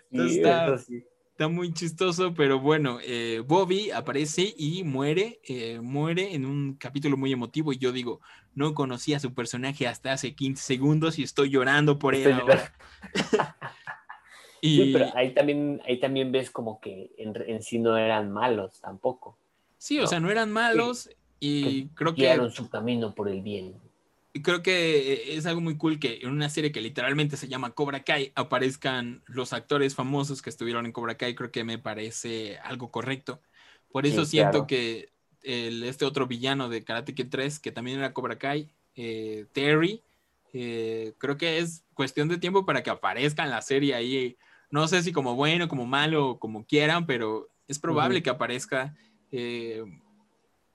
[0.09, 1.10] Entonces Sí, está-.
[1.41, 7.17] Está muy chistoso, pero bueno, eh, Bobby aparece y muere, eh, muere en un capítulo
[7.17, 8.21] muy emotivo y yo digo,
[8.53, 12.71] no conocía a su personaje hasta hace 15 segundos y estoy llorando por él ahora.
[14.61, 18.29] Y Sí, pero ahí también, ahí también ves como que en, en sí no eran
[18.31, 19.35] malos tampoco.
[19.79, 20.07] sí, o no.
[20.07, 23.73] sea, no eran malos y creo que Guiaron su camino por el bien.
[24.43, 28.03] Creo que es algo muy cool que en una serie que literalmente se llama Cobra
[28.03, 31.35] Kai aparezcan los actores famosos que estuvieron en Cobra Kai.
[31.35, 33.41] Creo que me parece algo correcto.
[33.91, 34.67] Por eso Sí, siento claro.
[34.67, 35.11] que
[35.43, 40.01] el, este otro villano de Karate Kid 3, que también era Cobra Kai, eh, Terry,
[40.53, 44.37] eh, creo que es cuestión de tiempo para que aparezca en la serie ahí.
[44.69, 48.95] No sé si como bueno, como malo, como quieran, pero es probable que aparezca.
[49.31, 49.83] eh,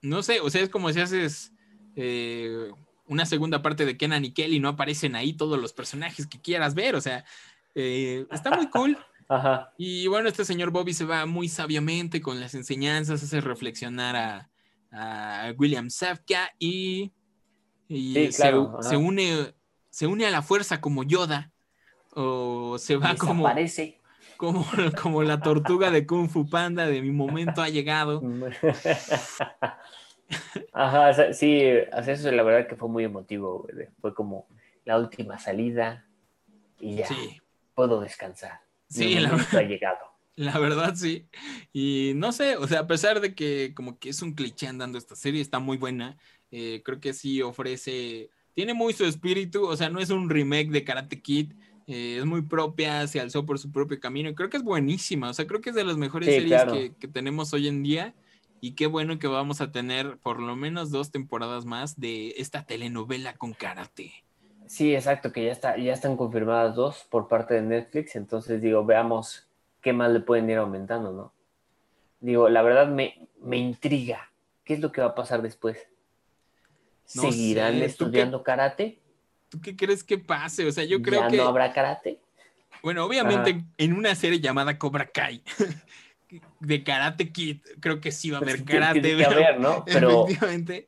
[0.01, 1.53] no sé, o sea, es como si haces
[1.95, 2.71] eh,
[3.07, 6.75] una segunda parte de Kenan y Kelly, no aparecen ahí todos los personajes que quieras
[6.75, 7.25] ver, o sea,
[7.75, 8.97] eh, está muy cool.
[9.29, 9.73] Ajá.
[9.77, 14.49] Y bueno, este señor Bobby se va muy sabiamente con las enseñanzas, hace reflexionar a,
[14.91, 17.11] a William Safka y,
[17.89, 18.97] y Sí, se- claro, se, ajá.
[18.97, 19.53] une,
[19.89, 21.51] se une a la fuerza como Yoda
[22.13, 23.45] o se va como,
[24.37, 24.65] como,
[25.01, 28.21] como la tortuga de Kung Fu Panda de mi momento ha llegado.
[30.73, 31.63] Ajá, o sea, sí,
[31.93, 33.87] o sea, eso la verdad que fue muy emotivo, güey.
[34.01, 34.47] Fue como
[34.85, 36.07] la última salida
[36.79, 37.41] y ya Sí,
[37.75, 38.61] puedo descansar.
[38.89, 39.99] sí, Mi la, momento ha llegado.
[40.35, 41.29] la verdad sí.
[41.73, 44.97] Y no sé, o sea, a pesar de que como que es un cliché andando
[44.97, 46.17] esta serie, está muy buena.
[46.51, 50.69] eh, creo que sí ofrece, tiene muy su espíritu, o sea, no es un remake
[50.71, 51.53] de Karate Kid.
[51.87, 55.29] eh, es muy propia, se alzó por su propio camino y creo que es buenísima,
[55.29, 56.71] o sea, creo que es de las mejores Sí, series claro.
[56.73, 58.15] que, que tenemos hoy en día
[58.61, 62.65] y qué bueno que vamos a tener por lo menos dos temporadas más de esta
[62.65, 64.13] telenovela con karate.
[64.67, 68.83] Sí, exacto, que ya está, ya están confirmadas dos por parte de Netflix, entonces digo,
[68.83, 69.47] veamos
[69.81, 71.33] qué más le pueden ir aumentando, ¿no?
[72.19, 74.29] Digo, la verdad me, me intriga.
[74.65, 75.77] ¿Qué es lo que va a pasar después?
[77.15, 78.99] No ¿Seguirán sé, ¿tú qué- estudiando karate?
[79.49, 80.65] ¿Tú qué crees que pase?
[80.67, 81.37] O sea, yo creo ¿Ya que...
[81.37, 82.19] no habrá karate?
[82.83, 83.59] Bueno, obviamente Ajá.
[83.77, 85.41] en una serie llamada Cobra Kai
[86.59, 89.01] de Karate Kid, creo que sí va a haber Pues, karate.
[89.01, 89.83] tiene que pero haber, ¿no?
[89.85, 90.87] Pero, Efectivamente,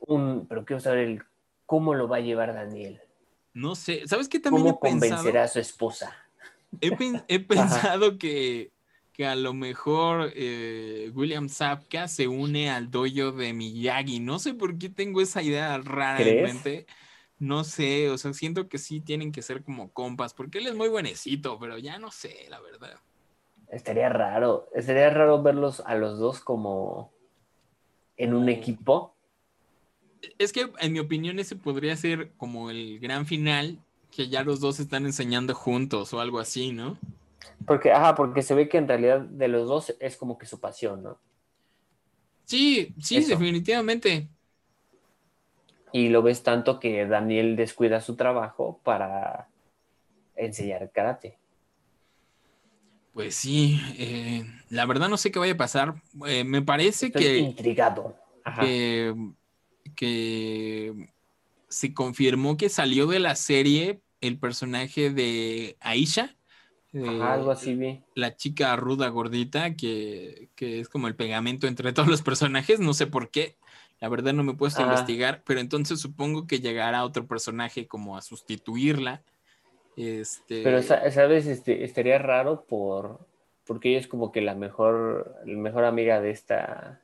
[0.00, 1.22] un, pero quiero saber el,
[1.66, 3.00] cómo lo va a llevar Daniel.
[3.52, 4.06] no sé.
[4.06, 5.10] ¿Sabes qué también ¿Cómo he pensado?
[5.16, 6.16] convencerá a su esposa?
[6.80, 6.90] he,
[7.28, 8.72] he pensado que,
[9.12, 14.20] que a lo mejor eh, William Zapka se une al dojo de Miyagi.
[14.20, 16.54] No sé por qué tengo esa idea rara en ¿Crees?
[16.54, 16.86] mente.
[17.40, 20.74] No sé, o sea, siento que sí tienen que ser como compas, porque él es
[20.74, 22.98] muy buenecito, pero ya no sé, la verdad.
[23.70, 27.12] Estaría raro, estaría raro verlos a los dos como
[28.16, 29.14] en un equipo.
[30.38, 33.78] Es que, en mi opinión, ese podría ser como el gran final,
[34.10, 36.98] que ya los dos están enseñando juntos o algo así, ¿no?
[37.66, 40.58] Porque, ajá, porque se ve que en realidad de los dos es como que su
[40.60, 41.18] pasión, ¿no?
[42.44, 43.28] Sí, sí, Eso.
[43.28, 44.28] definitivamente.
[45.92, 49.48] Y lo ves tanto que Daniel descuida su trabajo para
[50.34, 51.38] enseñar karate.
[53.18, 56.00] Pues sí, eh, la verdad no sé qué vaya a pasar.
[56.24, 58.16] Eh, me parece Estoy que, intrigado.
[58.44, 58.62] Ajá.
[58.62, 59.12] que,
[59.96, 61.10] que
[61.68, 66.36] se confirmó que salió de la serie el personaje de Aisha,
[66.92, 68.04] eh, algo así vi.
[68.14, 72.94] la chica ruda gordita, que, que es como el pegamento entre todos los personajes, no
[72.94, 73.56] sé por qué.
[73.98, 77.88] La verdad no me he puesto a investigar, pero entonces supongo que llegará otro personaje
[77.88, 79.24] como a sustituirla.
[79.98, 81.46] Este, Pero, sa- ¿sabes?
[81.46, 83.18] Este, estaría raro por,
[83.66, 87.00] porque ella es como que la mejor, la mejor amiga de esta.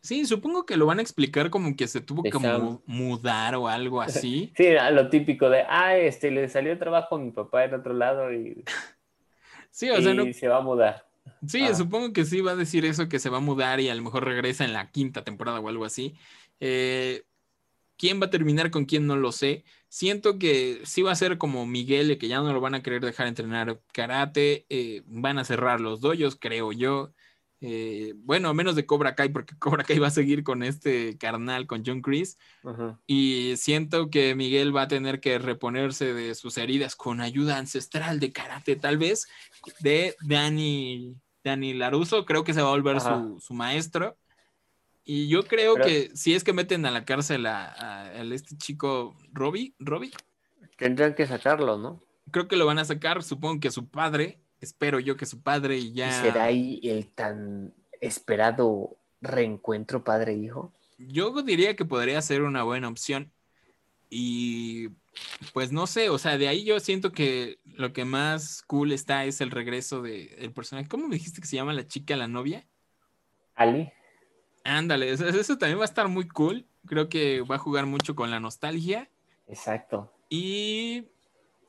[0.00, 3.68] Sí, supongo que lo van a explicar como que se tuvo que mu- mudar o
[3.68, 4.52] algo así.
[4.56, 8.32] Sí, lo típico de, ah, este, le salió trabajo a mi papá en otro lado
[8.32, 8.64] y,
[9.70, 11.06] Sí, o sea, no, se va a mudar.
[11.46, 11.74] sí, ah.
[11.74, 14.02] supongo que sí va a decir eso, que se va a mudar y a lo
[14.02, 16.14] mejor regresa en la quinta temporada o algo así.
[16.58, 17.22] Eh,
[18.02, 19.06] ¿Quién va a terminar con quién?
[19.06, 19.62] No lo sé.
[19.88, 23.00] Siento que sí va a ser como Miguel, que ya no lo van a querer
[23.00, 24.66] dejar entrenar karate.
[24.70, 27.12] eh, van a cerrar los doyos, creo yo.
[27.60, 31.16] Eh, bueno, a menos de Cobra Kai, porque Cobra Kai va a seguir con este
[31.16, 32.38] carnal, con John Chris.
[33.06, 38.18] Y siento que Miguel va a tener que reponerse de sus heridas con ayuda ancestral
[38.18, 39.28] de karate, tal vez,
[39.78, 42.24] de Dani, Dani Laruso.
[42.24, 42.98] Creo que se va a volver
[43.38, 44.18] su maestro.
[45.04, 48.22] Y yo creo Pero- que si es que meten a la cárcel a, a- a
[48.22, 50.12] este chico Robbie, Robbie,
[50.76, 52.02] Tendrán que sacarlo, ¿no?
[52.30, 53.22] creo que lo van a sacar.
[53.22, 56.08] Supongo que su padre, espero yo que su padre y ya.
[56.08, 60.72] ¿Y será ahí el tan esperado reencuentro padre-hijo?
[60.98, 63.30] Yo diría que podría ser una buena opción.
[64.08, 64.88] Y
[65.52, 69.24] pues no sé, o sea, de ahí yo siento que lo que más cool está
[69.24, 70.88] es el regreso del personaje.
[70.88, 72.66] ¿Cómo me dijiste que se llama la chica, la novia?
[73.54, 73.90] Ali.
[74.64, 76.66] Ándale, eso, eso también va a estar muy cool.
[76.86, 79.08] Creo que va a jugar mucho con la nostalgia.
[79.48, 80.12] Exacto.
[80.28, 81.08] Y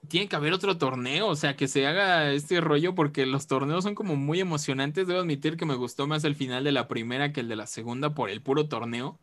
[0.07, 3.83] tiene que haber otro torneo, o sea, que se haga este rollo porque los torneos
[3.83, 5.07] son como muy emocionantes.
[5.07, 7.67] Debo admitir que me gustó más el final de la primera que el de la
[7.67, 9.19] segunda por el puro torneo.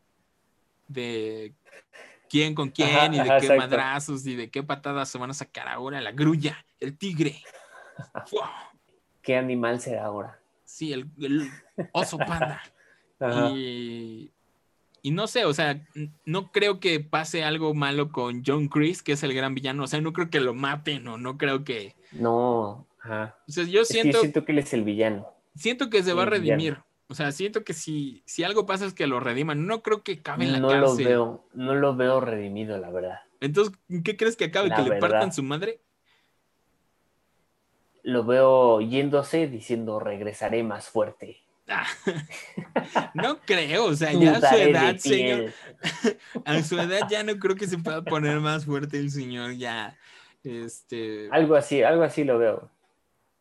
[0.89, 1.55] De
[2.29, 3.61] quién con quién Ajá, y de ajá, qué exacto.
[3.61, 6.01] madrazos y de qué patadas se van a sacar ahora.
[6.01, 7.43] La grulla, el tigre.
[8.27, 8.73] ¡Fua!
[9.23, 10.41] ¿Qué animal será ahora?
[10.65, 11.51] Sí, el, el
[11.93, 12.63] oso panda.
[13.21, 13.51] Ajá.
[13.51, 14.33] Y,
[15.03, 15.81] y no sé, o sea,
[16.25, 19.85] no creo que pase algo malo con John Chris, que es el gran villano.
[19.85, 21.95] O sea, no creo que lo maten o no creo que.
[22.13, 22.87] No.
[23.01, 23.37] Ajá.
[23.49, 25.29] O sea, yo Es que yo siento, siento que él es el villano.
[25.55, 26.45] siento que se va a villano.
[26.45, 26.79] redimir.
[27.09, 29.67] O sea, siento que si, si algo pasa es que lo rediman.
[29.67, 33.21] No creo que acabe en la No lo veo, no lo veo redimido, la verdad.
[33.41, 34.69] Entonces, ¿qué crees que acabe?
[34.69, 35.81] La ¿Que le partan su madre?
[38.03, 41.43] Lo veo yéndose diciendo regresaré más fuerte.
[43.15, 45.53] No creo, o sea, ya a su edad, señor.
[46.45, 49.97] A su edad ya no creo que se pueda poner más fuerte el señor, ya.
[50.45, 51.29] Este.
[51.31, 52.71] Algo así, algo así lo veo.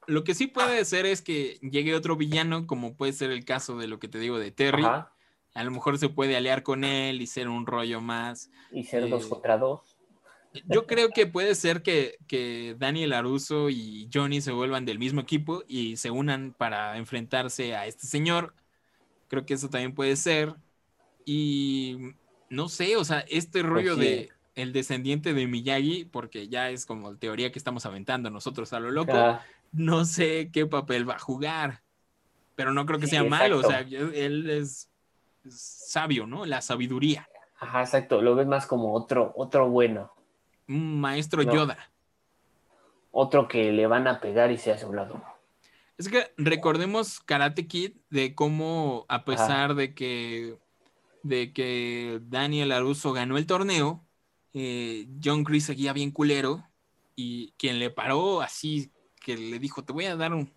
[0.07, 3.77] Lo que sí puede ser es que llegue otro villano, como puede ser el caso
[3.77, 4.83] de lo que te digo de Terry.
[4.83, 5.13] Ajá.
[5.53, 8.49] A lo mejor se puede aliar con él y ser un rollo más.
[8.71, 9.88] Y ser dos Eh, contra dos.
[10.67, 15.21] Yo creo que puede ser que, que Daniel Aruso y Johnny se vuelvan del mismo
[15.21, 18.55] equipo y se unan para enfrentarse a este señor.
[19.27, 20.55] Creo que eso también puede ser.
[21.25, 21.97] Y
[22.49, 24.01] no sé, o sea, este rollo Pues sí.
[24.01, 28.79] de el descendiente de Miyagi, porque ya es como teoría que estamos aventando nosotros a
[28.79, 29.13] lo loco.
[29.13, 29.45] Ajá.
[29.71, 31.83] no sé qué papel va a jugar,
[32.55, 34.11] pero no creo que Sí, sea malo, o sea, exacto.
[34.13, 34.89] él es
[35.49, 36.45] sabio, ¿no?
[36.45, 37.29] La sabiduría,
[37.59, 38.21] Ajá, exacto.
[38.21, 40.11] Lo ves más como otro, otro bueno.
[40.69, 41.53] Un maestro No.
[41.53, 41.91] Yoda.
[43.11, 45.21] Otro que le van a pegar y se hace un lado.
[45.97, 50.57] Es que recordemos Karate Kid de cómo a pesar de que
[51.23, 54.05] de que Daniel Aruso ganó el torneo,
[54.53, 56.63] eh, John Chris seguía bien culero
[57.15, 60.49] y quien le paró así que le dijo te voy a dar un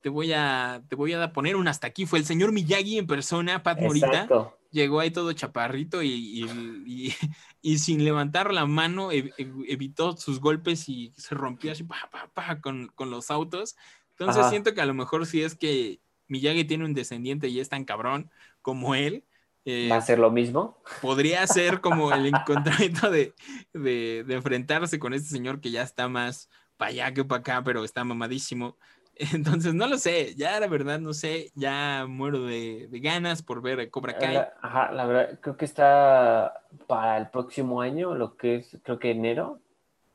[0.00, 3.06] te voy a te voy a poner un hasta aquí fue el señor Miyagi en
[3.06, 4.06] persona, Pat Morita.
[4.06, 4.58] Exacto.
[4.74, 6.44] Llegó ahí todo chaparrito y, y-
[6.86, 7.14] y-
[7.62, 12.08] y sin levantar la mano ev- ev- evitó sus golpes y se rompió así pa,
[12.10, 13.76] pa, pa, con, con los autos.
[14.10, 14.50] Entonces Ajá.
[14.50, 17.84] siento que a lo mejor si es que Miyagi tiene un descendiente y es tan
[17.84, 18.30] cabrón
[18.62, 19.24] como él,
[19.64, 20.82] eh, ¿Va a ser lo mismo?
[21.00, 23.34] podría ser como el encontramiento de,
[23.72, 27.64] de, de enfrentarse con este señor que ya está más para allá que para acá,
[27.64, 28.76] pero está mamadísimo.
[29.32, 33.62] Entonces, no lo sé, ya la verdad no sé, ya muero de, de ganas por
[33.62, 34.34] ver Cobra Kai.
[34.34, 38.98] La, ajá, la verdad, creo que está para el próximo año, lo que es, creo
[38.98, 39.60] que enero,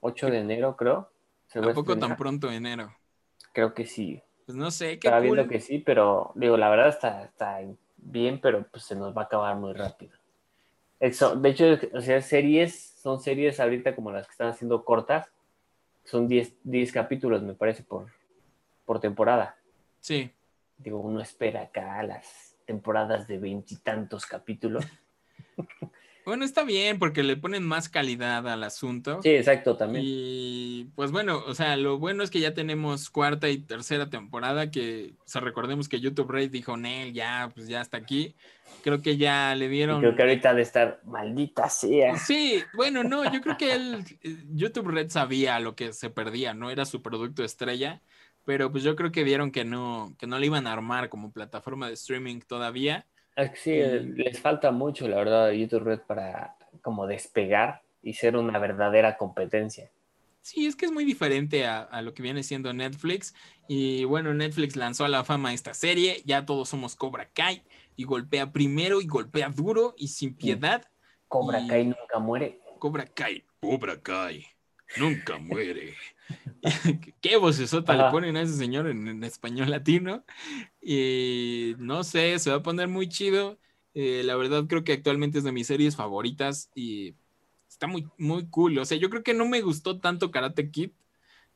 [0.01, 1.11] 8 de enero, creo.
[1.47, 2.93] se a Tampoco tan pronto enero.
[3.53, 4.21] Creo que sí.
[4.45, 5.35] Pues no sé, qué Estaba cool.
[5.35, 7.59] viendo que sí, pero digo, la verdad está, está
[7.97, 10.11] bien, pero pues se nos va a acabar muy rápido.
[10.99, 15.29] Eso, de hecho, o sea, series, son series ahorita como las que están haciendo cortas,
[16.03, 18.07] son 10, 10 capítulos, me parece, por,
[18.89, 19.55] por temporada.
[19.99, 20.31] Sí,
[20.79, 24.83] Digo, uno espera acá las temporadas de veintitantos capítulos.
[26.25, 29.21] bueno, está bien porque le ponen más calidad al asunto.
[29.21, 30.03] Sí, exacto, también.
[30.07, 34.71] Y pues bueno, o sea, lo bueno es que ya tenemos cuarta y tercera temporada,
[34.71, 38.35] que o sea, recordemos que YouTube Red dijo, Nel, ya, pues ya está aquí.
[38.81, 39.99] Creo que ya le Y dieron...
[39.99, 42.17] creo que ahorita de estar maldita sea.
[42.17, 46.55] Sí, bueno, no, yo creo que él, eh, YouTube Red sabía lo que se perdía,
[46.55, 48.01] no era su producto estrella,
[48.45, 51.31] pero pues yo creo que vieron que no, que no le iban a armar como
[51.31, 53.05] plataforma de streaming todavía.
[53.35, 57.81] Es que sí, Y- les falta mucho, la verdad, a YouTube Red para como despegar
[58.01, 59.89] y ser una verdadera competencia.
[60.41, 63.35] Sí, es que es muy diferente a, a lo que viene siendo Netflix.
[63.67, 67.61] Y bueno, Netflix lanzó a la fama esta serie, ya todos somos Cobra Kai,
[67.95, 70.85] y golpea primero y golpea duro y sin piedad.
[71.27, 72.59] Cobra Y- Kai nunca muere.
[72.79, 74.45] Cobra Kai, Cobra Kai,
[74.97, 75.95] nunca muere.
[77.21, 80.23] Qué vocesota le ponen a ese señor en, en español latino.
[80.81, 83.57] Y no sé, se va a poner muy chido.
[83.93, 87.15] Eh, la verdad creo que actualmente es de mis series favoritas y
[87.67, 88.77] está muy, muy cool.
[88.77, 90.91] O sea, yo creo que no me gustó tanto Karate Kid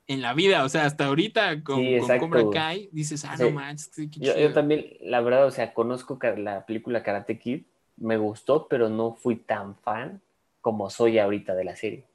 [0.08, 0.64] en la vida.
[0.64, 2.20] O sea, hasta ahorita con, Sí, con.
[2.20, 3.44] Cobra Kai dices, ah, Sí.
[3.44, 4.54] no manches, qué Yo, yo chido".
[4.54, 7.64] también, la verdad, o sea, conozco la película Karate Kid,
[7.98, 10.22] me gustó, pero no fui tan fan
[10.62, 12.06] como soy ahorita de la serie.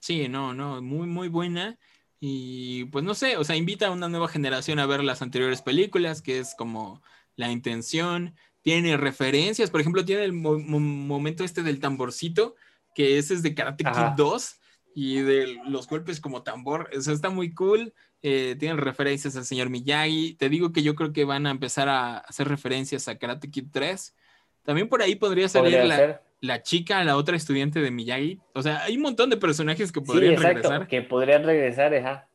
[0.00, 1.78] Sí, no, no, muy, muy buena.
[2.20, 5.62] Y pues no sé, o sea, invita a una nueva generación a ver las anteriores
[5.62, 7.02] películas, que es como
[7.36, 8.34] la intención.
[8.62, 12.56] Tiene referencias, por ejemplo, tiene el mo- mo- momento este del tamborcito,
[12.94, 14.14] que ese es de Karate Kid Ajá.
[14.16, 14.56] 2
[14.94, 16.90] y de los golpes como tambor.
[16.94, 17.94] O sea, está muy cool.
[18.22, 20.34] Eh, tienen referencias al señor Miyagi.
[20.34, 23.68] Te digo que yo creo que van a empezar a hacer referencias a Karate Kid
[23.72, 24.14] 3.
[24.62, 26.22] También por ahí podría salir Podría la.
[26.40, 28.40] La chica, la otra estudiante de Miyagi.
[28.54, 30.88] O sea, hay un montón de personajes que Sí, podrían exacto, regresar.
[30.88, 32.28] que podrían regresar, ajá.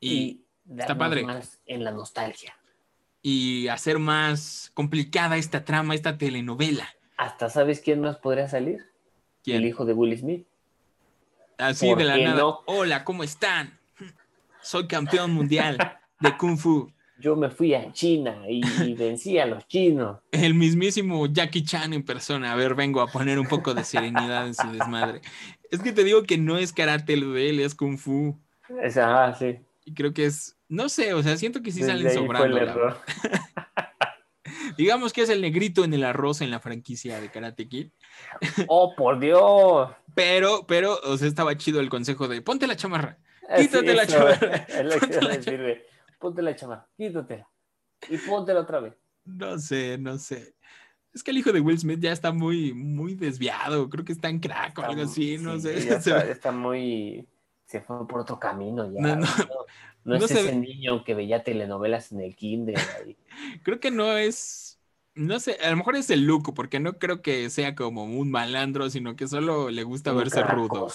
[0.00, 1.22] Y, Y, está padre.
[1.24, 2.56] más en la nostalgia.
[3.22, 6.88] y hacer más complicada esta trama, esta telenovela.
[7.16, 8.84] Hasta sabes quién más podría salir?
[9.42, 9.56] ¿Quién?
[9.58, 10.46] El hijo de Will Smith.
[11.58, 12.36] Así ¿Por de la nada.
[12.36, 12.60] no?
[12.66, 13.78] Hola, ¿cómo están?
[14.62, 15.78] Soy campeón mundial
[16.20, 16.92] de Kung Fu.
[17.18, 20.18] Yo me fui a China y vencí a los chinos.
[20.32, 22.52] El mismísimo Jackie Chan en persona.
[22.52, 25.22] A ver, vengo a poner un poco de serenidad en su desmadre.
[25.70, 28.38] Es que te digo que no es karate lo de él, es Kung Fu.
[28.82, 29.56] Es- Ajá, sí.
[29.86, 32.60] Y creo que es, no sé, o sea, siento que sí Desde salen sobrando.
[32.60, 32.98] la.
[34.76, 37.88] Digamos que es el negrito en el arroz en la franquicia de Karate Kid.
[38.68, 39.88] ¡Oh, por Dios!
[40.14, 43.18] Pero, pero, o sea, estaba chido el consejo de ponte la chamarra.
[43.56, 44.56] Quítate la eso, chamarra.
[44.68, 45.00] Es lo
[45.40, 45.86] que
[46.18, 47.48] Ponte la chamarra, quítatela.
[48.08, 48.94] Y póntela otra vez.
[49.24, 50.54] No sé, no sé.
[51.12, 53.88] Es que el hijo de Will Smith ya está muy, muy desviado.
[53.88, 55.80] Creo que está en crack o algo así, no sé.
[55.86, 55.96] ya
[56.30, 57.26] está, muy.
[57.66, 59.00] Se fue por otro camino ya.
[59.00, 59.20] No, no.
[59.26, 59.26] No,
[60.04, 62.76] no No es se ese ve- niño que veía telenovelas en el kinder.
[62.78, 63.16] ahí.
[63.64, 64.78] Creo que no es.
[65.14, 68.30] No sé, a lo mejor es el look, porque no creo que sea como un
[68.30, 70.88] malandro, sino que solo le gusta Un verse rudo.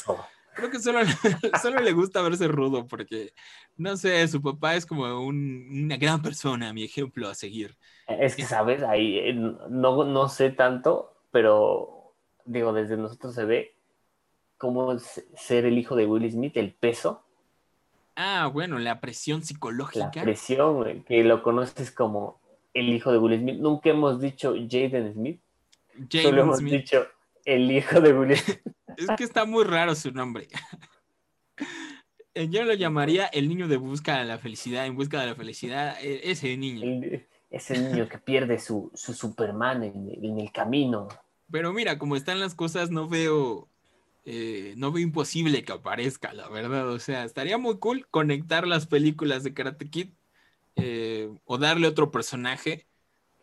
[0.55, 0.99] Creo que solo,
[1.61, 3.33] solo le gusta verse rudo, porque
[3.77, 7.77] no sé, su papá es como un- una gran persona, mi ejemplo a seguir.
[8.07, 8.83] Es que, ¿sabes?
[8.83, 12.13] Ahí eh, no, no sé tanto, pero
[12.45, 13.75] digo, desde nosotros se ve
[14.57, 17.23] cómo es ser el hijo de Will Smith, el peso,
[18.17, 20.11] Ah, bueno, la presión la psicológica.
[20.21, 22.39] presión, güey, que lo conoces como
[22.73, 23.55] el hijo de Will Smith.
[23.59, 25.39] Nunca hemos dicho Jaden Smith,
[25.93, 26.73] solo Jaden hemos Smith.
[26.73, 27.07] dicho
[27.45, 28.61] el hijo de Will Smith.
[28.97, 30.47] Es que está muy raro su nombre.
[32.33, 35.35] Eh, Yo lo llamaría el niño de busca de la felicidad, en busca de la
[35.35, 36.81] felicidad, e- ese niño.
[36.81, 41.09] El- ese niño que pierde su, su Superman en, en el camino.
[41.51, 43.67] Pero mira, como están las cosas, no veo,
[44.23, 46.87] eh, no veo imposible que aparezca, la verdad.
[46.89, 50.11] O sea, estaría muy cool conectar las películas de Karate Kid
[50.77, 52.87] eh, o darle otro personaje.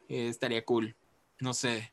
[0.09, 0.97] eh, estaría cool.
[1.41, 1.93] No sé.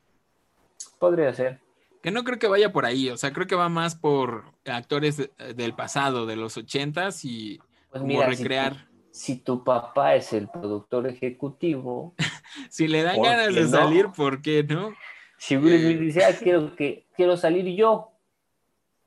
[0.98, 1.60] podría ser.
[2.06, 5.18] Que no creo que vaya por ahí, o sea, creo que va más por actores
[5.18, 7.58] de- del pasado, de los ochentas y
[7.90, 8.88] Pues como mira, si tu- recrear.
[9.10, 12.14] Si tu, papá es el productor ejecutivo,
[12.70, 13.68] Si le dan ¿por ganas de no?
[13.70, 14.94] salir, ¿por qué no?
[15.40, 16.00] si Will Smith Eh.
[16.00, 18.12] dice, ah, quiero, que, quiero salir yo,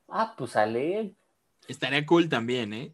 [0.09, 1.15] ah, pues sale él.
[1.69, 2.93] Estaría cool también, ¿eh?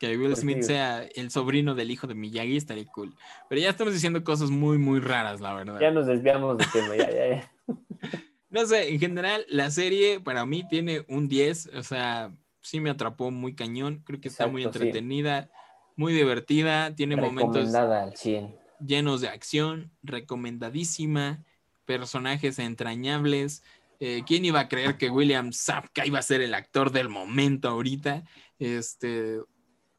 [0.00, 0.68] Que Will Pues Smith sí.
[0.68, 3.14] sea el sobrino del hijo de Miyagi, estaría cool.
[3.50, 5.78] Pero ya estamos diciendo cosas muy, muy raras, la verdad.
[5.80, 7.50] Ya nos desviamos del tema, ya, ya, ya.
[8.54, 12.90] No sé, en general, la serie para mí tiene un 10, o sea, sí me
[12.90, 14.66] atrapó muy cañón, creo que está muy sí.
[14.66, 15.50] entretenida,
[15.96, 18.54] muy divertida, tiene momentos al 100.
[18.78, 21.42] llenos de acción, recomendadísima,
[21.84, 23.64] personajes entrañables.
[23.98, 27.68] Eh, ¿Quién iba a creer que William Sapka iba a ser el actor del momento
[27.68, 28.22] ahorita?
[28.60, 29.40] Este,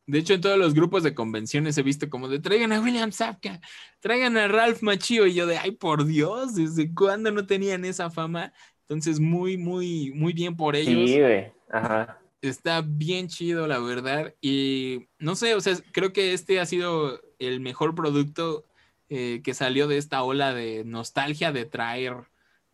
[0.07, 3.11] de hecho, en todos los grupos de convenciones he visto como de traigan a William
[3.11, 3.59] Sapka,
[3.99, 8.11] traigan a Ralph Macchio y yo de ay por Dios, ¿desde cuándo no tenían esa
[8.11, 8.53] fama?
[8.81, 11.51] Entonces, muy, muy, muy bien por ellos Sí, güey.
[11.71, 12.19] Ajá.
[12.41, 14.35] está bien chido, la verdad.
[14.41, 18.65] Y no sé, o sea, creo que este ha sido el mejor producto
[19.09, 22.15] eh, que salió de esta ola de nostalgia de traer,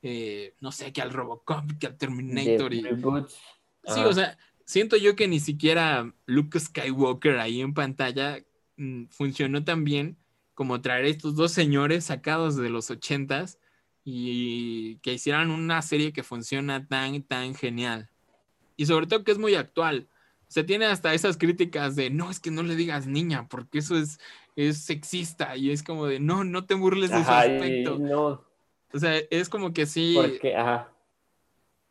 [0.01, 2.71] eh, no sé, que al Robocop, que al Terminator.
[2.71, 2.81] De Y...
[2.81, 3.33] reboots.
[3.85, 4.07] Sí, Ajá.
[4.07, 4.37] o sea,
[4.71, 8.39] siento yo que ni siquiera Luke Skywalker ahí en pantalla
[8.77, 10.17] mm, funcionó tan bien
[10.53, 13.59] como traer estos dos señores sacados de los ochentas
[14.05, 18.09] y que hicieran una serie que funciona tan, tan genial.
[18.77, 20.07] Y sobre todo que es muy actual.
[20.47, 23.79] O sea, tiene hasta esas críticas de, no, es que no le digas niña, porque
[23.79, 24.19] eso es,
[24.55, 25.57] es sexista.
[25.57, 27.99] Y es como de, no, no te burles de su Ajá, aspecto.
[27.99, 28.41] no,
[28.93, 30.13] O sea, es como que sí.
[30.15, 30.89] porque, ajá.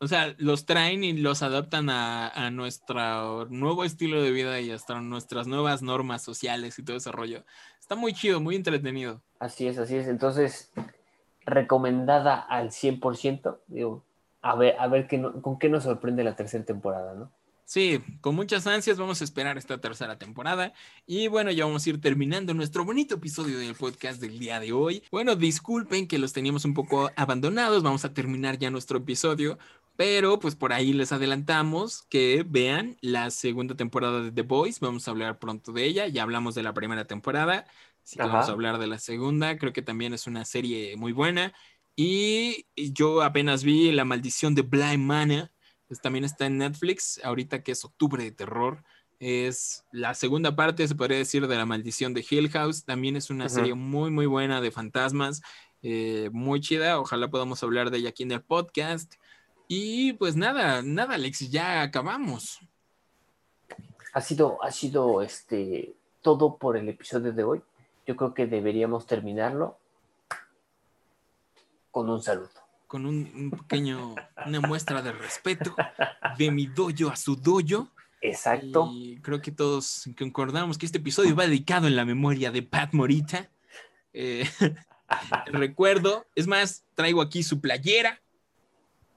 [0.01, 4.71] O sea, los traen y los adaptan a, a nuestro nuevo estilo de vida y
[4.71, 7.45] hasta nuestras nuevas normas sociales y todo ese rollo.
[7.79, 9.21] Está muy chido, muy entretenido.
[9.39, 10.07] Así es, así es.
[10.07, 10.71] Entonces,
[11.45, 13.59] recomendada al 100%.
[13.67, 14.03] Digo,
[14.41, 17.31] a ver, a ver qué no- con qué nos sorprende la tercera temporada, ¿no?
[17.63, 20.73] Sí, con muchas ansias vamos a esperar esta tercera temporada.
[21.07, 24.73] Y bueno, ya vamos a ir terminando nuestro bonito episodio del podcast del día de
[24.73, 25.03] hoy.
[25.09, 29.57] Bueno, disculpen que los teníamos un poco abandonados, vamos a terminar ya nuestro episodio.
[29.95, 34.79] Pero pues por ahí les adelantamos que vean la segunda temporada de The Boys.
[34.79, 36.07] Vamos a hablar pronto de ella.
[36.07, 37.67] Ya hablamos de la primera temporada.
[38.03, 38.31] Así que Ajá.
[38.33, 39.57] vamos a hablar de la segunda.
[39.57, 41.53] Creo que también es una serie muy buena.
[41.95, 45.51] Y yo apenas vi La Maldición de Bly Manor.
[45.87, 48.83] Pues también está en Netflix, ahorita que es octubre de terror.
[49.19, 52.85] Es la segunda parte, se podría decir, de La Maldición de Hill House.
[52.85, 55.41] También es una serie muy, muy buena de fantasmas.
[55.83, 56.99] eh, muy chida.
[56.99, 59.15] Ojalá podamos hablar de ella aquí en el podcast.
[59.73, 62.59] Y pues nada, nada, Alexis, ya acabamos.
[64.11, 67.61] Ha sido, ha sido este, todo por el episodio de hoy.
[68.05, 69.77] Yo creo que deberíamos terminarlo
[71.89, 72.49] con un saludo.
[72.85, 74.13] Con un, un pequeño,
[74.45, 75.73] una muestra de respeto
[76.37, 77.87] de mi doyo a su doyo.
[78.19, 78.89] Exacto.
[78.91, 82.91] Y creo que todos concordamos que este episodio va dedicado en la memoria de Pat
[82.91, 83.49] Morita.
[84.11, 84.43] Eh,
[85.45, 88.19] recuerdo, es más, traigo aquí su playera,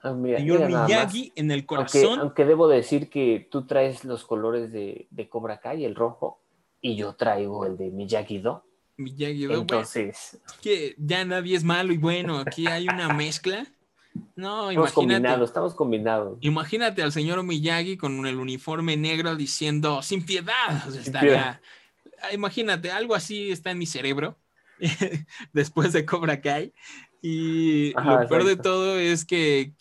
[0.05, 0.85] Ah, mira, señor mira.
[0.85, 2.21] Miyagi en el corazón.
[2.21, 6.41] aunque debo decir que tú traes los colores de, de Cobra Kai, el rojo,
[6.83, 8.63] y yo traigo el de Miyagi-Do.
[8.99, 13.67] Miyagi, bueno, Entonces, que ya nadie es malo y bueno, aquí hay una mezcla.
[14.37, 14.95] No, estamos imagínate.
[14.95, 16.39] combinados, estamos combinados.
[16.43, 20.87] Imagínate al señor Miyagi con el uniforme negro diciendo sin piedad.
[20.87, 21.61] O sea, estaría-
[22.23, 24.37] Ah, Imagínate, algo así está en mi cerebro
[25.53, 26.73] después de Cobra Kai.
[27.21, 29.73] Y Ajá, lo peor de todo es que,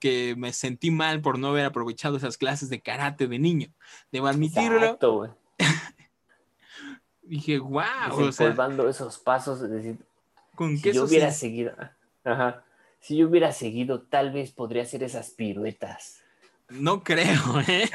[0.00, 3.68] que me sentí mal por no haber aprovechado esas clases de karate de niño.
[4.10, 4.76] Debo admitirlo.
[4.78, 5.36] Exacto.
[7.22, 8.54] Dije, wow, o sea,
[8.88, 9.96] esos pasos, es decir,
[10.54, 11.72] con si qué yo hubiera se- seguido,
[12.22, 12.64] ajá,
[13.00, 16.20] si yo hubiera seguido, tal vez podría hacer esas piruetas.
[16.68, 17.88] No creo, ¿eh?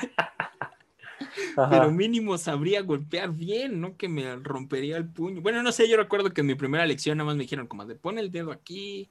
[1.55, 1.69] Ajá.
[1.69, 3.97] Pero mínimo sabría golpear bien, ¿no?
[3.97, 5.41] Que me rompería el puño.
[5.41, 7.85] Bueno, no sé, yo recuerdo que en mi primera lección nada más me dijeron como
[7.85, 9.09] de pon el dedo aquí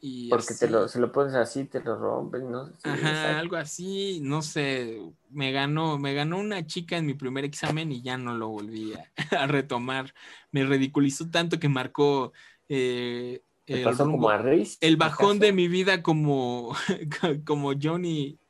[0.00, 2.72] y Porque te lo, se lo pones así, te lo rompen, ¿no?
[2.78, 4.98] Sí, Ajá, algo así, no sé,
[5.28, 8.94] me ganó, me ganó una chica en mi primer examen y ya no lo volví
[8.94, 10.14] a, a retomar.
[10.50, 12.32] Me ridiculizó tanto que marcó
[12.70, 14.78] eh, ¿Te el, pasó rumbo- como a Riz?
[14.80, 16.74] el bajón de mi vida como,
[17.44, 18.40] como Johnny,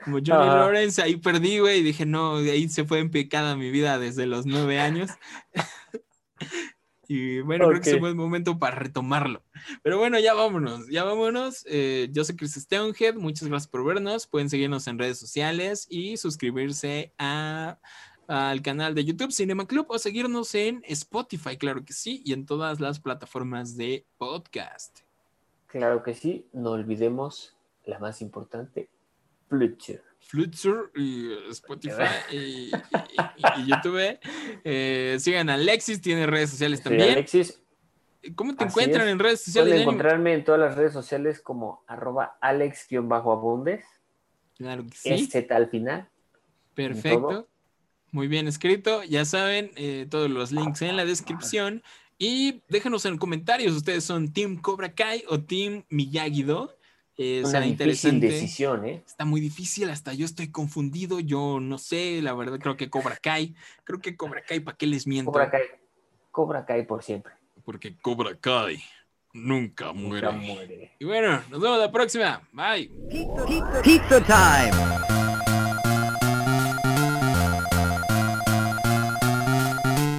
[0.00, 0.50] como Johnny.
[0.50, 3.98] Lawrence, ahí perdí, güey, y dije, no, de ahí se fue en picada mi vida
[3.98, 5.18] desde los nueve años.
[7.08, 9.42] Y bueno, creo que es un buen momento para retomarlo.
[9.82, 11.64] Pero bueno, ya vámonos, ya vámonos.
[11.68, 14.26] Eh, yo soy Chris Stonehead, muchas gracias por vernos.
[14.26, 17.78] Pueden seguirnos en redes sociales y suscribirse a,
[18.26, 22.46] al canal de YouTube Cinema Club o seguirnos en Spotify, claro que sí, y en
[22.46, 25.00] todas las plataformas de podcast.
[25.66, 28.88] Claro que sí, no olvidemos la más importante,
[29.48, 30.13] Fluture.
[30.26, 32.02] Fluture y Spotify
[32.32, 34.18] y, y- y- y YouTube.
[34.64, 37.10] Eh, sigan a Alexis, tiene redes sociales Sí, también.
[37.12, 37.60] Alexis,
[38.34, 39.12] ¿Cómo te así encuentran es.
[39.12, 39.70] en redes sociales?
[39.72, 43.84] pueden encontrarme en todas las redes sociales como arroba alex-abundes,
[44.56, 45.26] Claro que sí.
[45.26, 46.08] SZ al final.
[46.74, 47.48] Perfecto.
[48.12, 49.02] Muy bien escrito.
[49.02, 51.82] Ya saben, eh, todos los links en la descripción.
[52.16, 56.76] Y déjenos en comentarios, ¿ustedes son Team Cobra Kai o Team Miyagi-Do?
[57.16, 58.26] Eh, Una será interesante.
[58.26, 59.02] decisión, ¿eh?
[59.06, 61.20] Está muy difícil, hasta yo estoy confundido.
[61.20, 63.54] Yo no sé, la verdad, creo que Cobra Kai.
[63.84, 65.30] Creo que Cobra Kai, ¿para qué les miento?
[65.30, 65.62] Cobra Kai,
[66.32, 67.32] Cobra Kai por siempre.
[67.64, 68.82] Porque Cobra Kai
[69.32, 70.26] nunca muere.
[70.26, 70.92] Nunca muere.
[70.98, 72.42] Y bueno, nos vemos la próxima.
[72.52, 72.90] Bye.
[73.08, 75.04] Pizza, pizza time!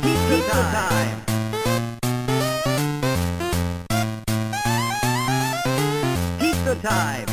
[0.02, 1.25] Pizza time!
[6.86, 7.26] Time!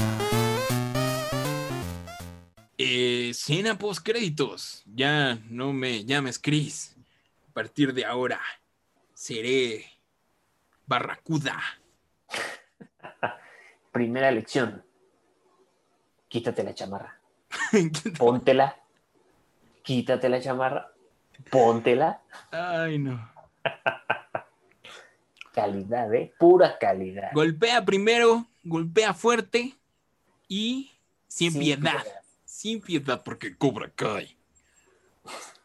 [2.79, 4.83] Eh, escena post créditos.
[4.87, 6.97] Ya no me llames Chris.
[7.51, 8.41] A partir de ahora
[9.13, 9.85] seré
[10.87, 11.61] Barracuda.
[13.93, 14.83] Primera lección.
[16.29, 17.21] Quítate la chamarra.
[18.19, 18.77] Póntela.
[19.83, 20.93] Quítate la chamarra.
[21.51, 22.23] Póntela.
[22.51, 23.31] Ay, no.
[25.53, 26.33] Calidad, ¿eh?
[26.39, 27.31] Pura calidad.
[27.35, 29.75] Golpea primero, golpea fuerte
[30.49, 30.93] y
[31.29, 32.03] sin, Sin piedad.
[32.03, 32.23] piedad.
[32.45, 34.37] Sin piedad, porque Cobra Kai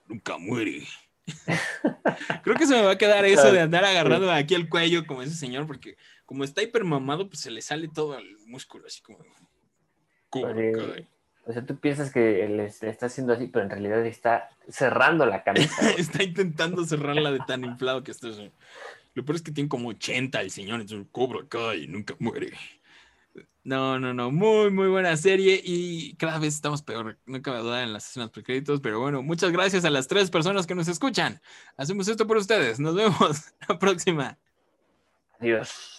[0.07, 0.88] nunca muere.
[2.44, 5.22] Creo que se me va a quedar eso de andar agarrando aquí el cuello como
[5.22, 9.19] ese señor, porque como está hipermamado, pues se le sale todo el músculo, así como.
[10.30, 11.07] Cobra Oye, Kai.
[11.45, 15.44] O sea, tú piensas que le, está haciendo así, pero en realidad está cerrando la
[15.44, 15.90] camisa.
[15.98, 18.28] está intentando cerrarla de tan inflado que está.
[19.14, 22.52] Lo peor es que tiene como 80 el señor, entonces Cobra Kai nunca muere.
[23.64, 27.84] No, no, no, muy, muy buena serie y cada vez estamos peor, no cabe duda
[27.84, 31.41] en las escenas precréditos, pero bueno, muchas gracias a las tres personas que nos escuchan.
[31.76, 34.38] Hacemos esto por ustedes, nos vemos la próxima.
[35.39, 35.97] Adiós.